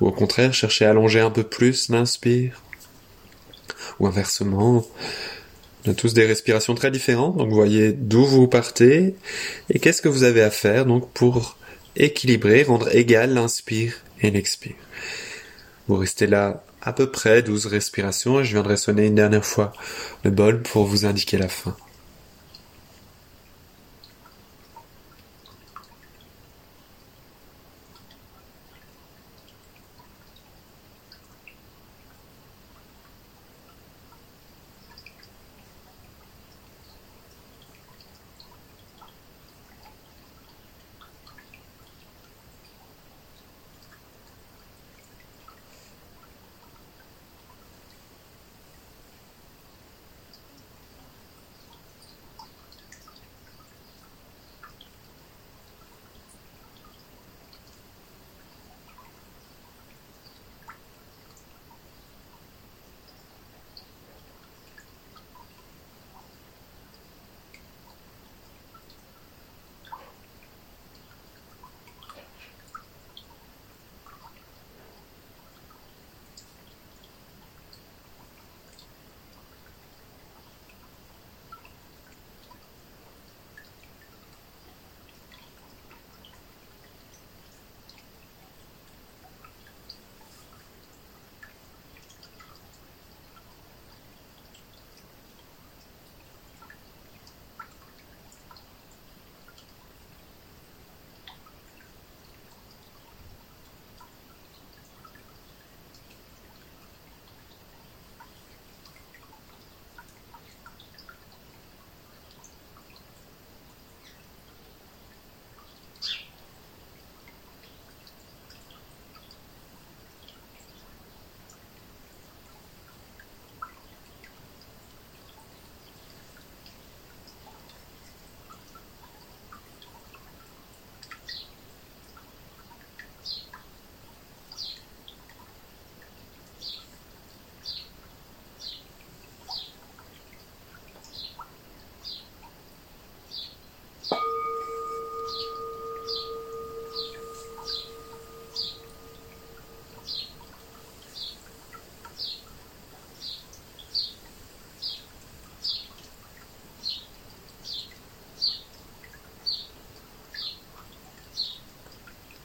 ou 0.00 0.08
au 0.08 0.12
contraire 0.12 0.52
chercher 0.52 0.84
à 0.84 0.90
allonger 0.90 1.20
un 1.20 1.30
peu 1.30 1.44
plus 1.44 1.88
l'inspire, 1.88 2.62
ou 4.00 4.06
inversement. 4.06 4.84
On 5.86 5.90
a 5.90 5.94
tous 5.94 6.14
des 6.14 6.26
respirations 6.26 6.74
très 6.74 6.90
différentes, 6.90 7.36
donc 7.36 7.48
vous 7.48 7.54
voyez 7.54 7.92
d'où 7.92 8.24
vous 8.24 8.48
partez 8.48 9.14
et 9.70 9.78
qu'est-ce 9.78 10.02
que 10.02 10.08
vous 10.08 10.24
avez 10.24 10.42
à 10.42 10.50
faire 10.50 10.84
donc 10.84 11.10
pour 11.12 11.56
équilibrer, 11.96 12.62
rendre 12.62 12.94
égal 12.94 13.34
l'inspire 13.34 13.94
et 14.22 14.30
l'expire. 14.30 14.74
Vous 15.88 15.96
restez 15.96 16.26
là 16.26 16.62
à 16.80 16.92
peu 16.92 17.10
près 17.10 17.42
12 17.42 17.66
respirations 17.66 18.40
et 18.40 18.44
je 18.44 18.52
viendrai 18.52 18.76
sonner 18.76 19.06
une 19.06 19.14
dernière 19.14 19.44
fois 19.44 19.72
le 20.24 20.30
bol 20.30 20.62
pour 20.62 20.84
vous 20.84 21.06
indiquer 21.06 21.38
la 21.38 21.48
fin. 21.48 21.76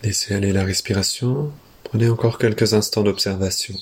Laissez 0.07 0.33
aller 0.33 0.53
la 0.53 0.63
respiration. 0.63 1.51
Prenez 1.83 2.07
encore 2.07 2.37
quelques 2.37 2.73
instants 2.73 3.03
d'observation. 3.03 3.75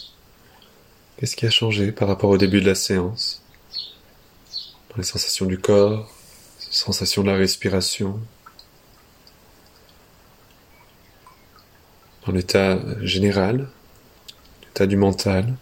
Qu'est-ce 1.18 1.36
qui 1.36 1.46
a 1.46 1.52
changé 1.52 1.92
par 1.92 2.08
rapport 2.08 2.32
au 2.32 2.38
début 2.40 2.62
de 2.62 2.66
la 2.66 2.74
séance? 2.74 3.44
Dans 4.90 4.98
les 4.98 5.04
sensations 5.04 5.46
du 5.46 5.60
corps, 5.60 6.12
sensations 6.58 7.22
de 7.22 7.30
la 7.30 7.38
respiration, 7.38 8.20
dans 12.26 12.32
l'état 12.32 12.80
général, 13.04 13.68
l'état 14.64 14.88
du 14.88 14.98
mental. 14.98 15.54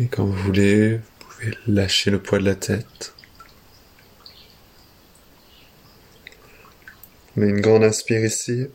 Et 0.00 0.06
quand 0.06 0.24
vous 0.24 0.32
voulez, 0.32 0.96
vous 0.96 1.69
lâcher 1.80 2.10
le 2.10 2.20
poids 2.20 2.38
de 2.38 2.44
la 2.44 2.54
tête. 2.54 3.14
Met 7.36 7.48
une 7.48 7.60
grande 7.60 7.84
inspire 7.84 8.22
ici. 8.24 8.66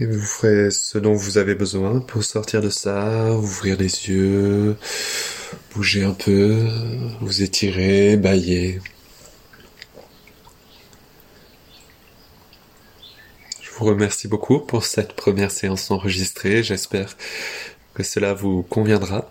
Et 0.00 0.06
vous 0.06 0.20
ferez 0.20 0.72
ce 0.72 0.98
dont 0.98 1.14
vous 1.14 1.38
avez 1.38 1.54
besoin 1.54 2.00
pour 2.00 2.24
sortir 2.24 2.60
de 2.60 2.70
ça, 2.70 3.32
ouvrir 3.34 3.76
les 3.78 4.08
yeux, 4.08 4.76
bouger 5.72 6.02
un 6.02 6.14
peu, 6.14 6.66
vous 7.20 7.42
étirer, 7.42 8.16
bailler. 8.16 8.80
vous 13.81 13.81
remercie 13.92 14.28
beaucoup 14.28 14.60
pour 14.60 14.84
cette 14.84 15.14
première 15.14 15.50
séance 15.50 15.90
enregistrée. 15.90 16.62
J'espère 16.62 17.16
que 17.94 18.02
cela 18.02 18.34
vous 18.34 18.62
conviendra. 18.62 19.30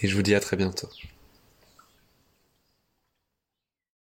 Et 0.00 0.08
je 0.08 0.16
vous 0.16 0.22
dis 0.22 0.34
à 0.34 0.40
très 0.40 0.56
bientôt. 0.56 0.88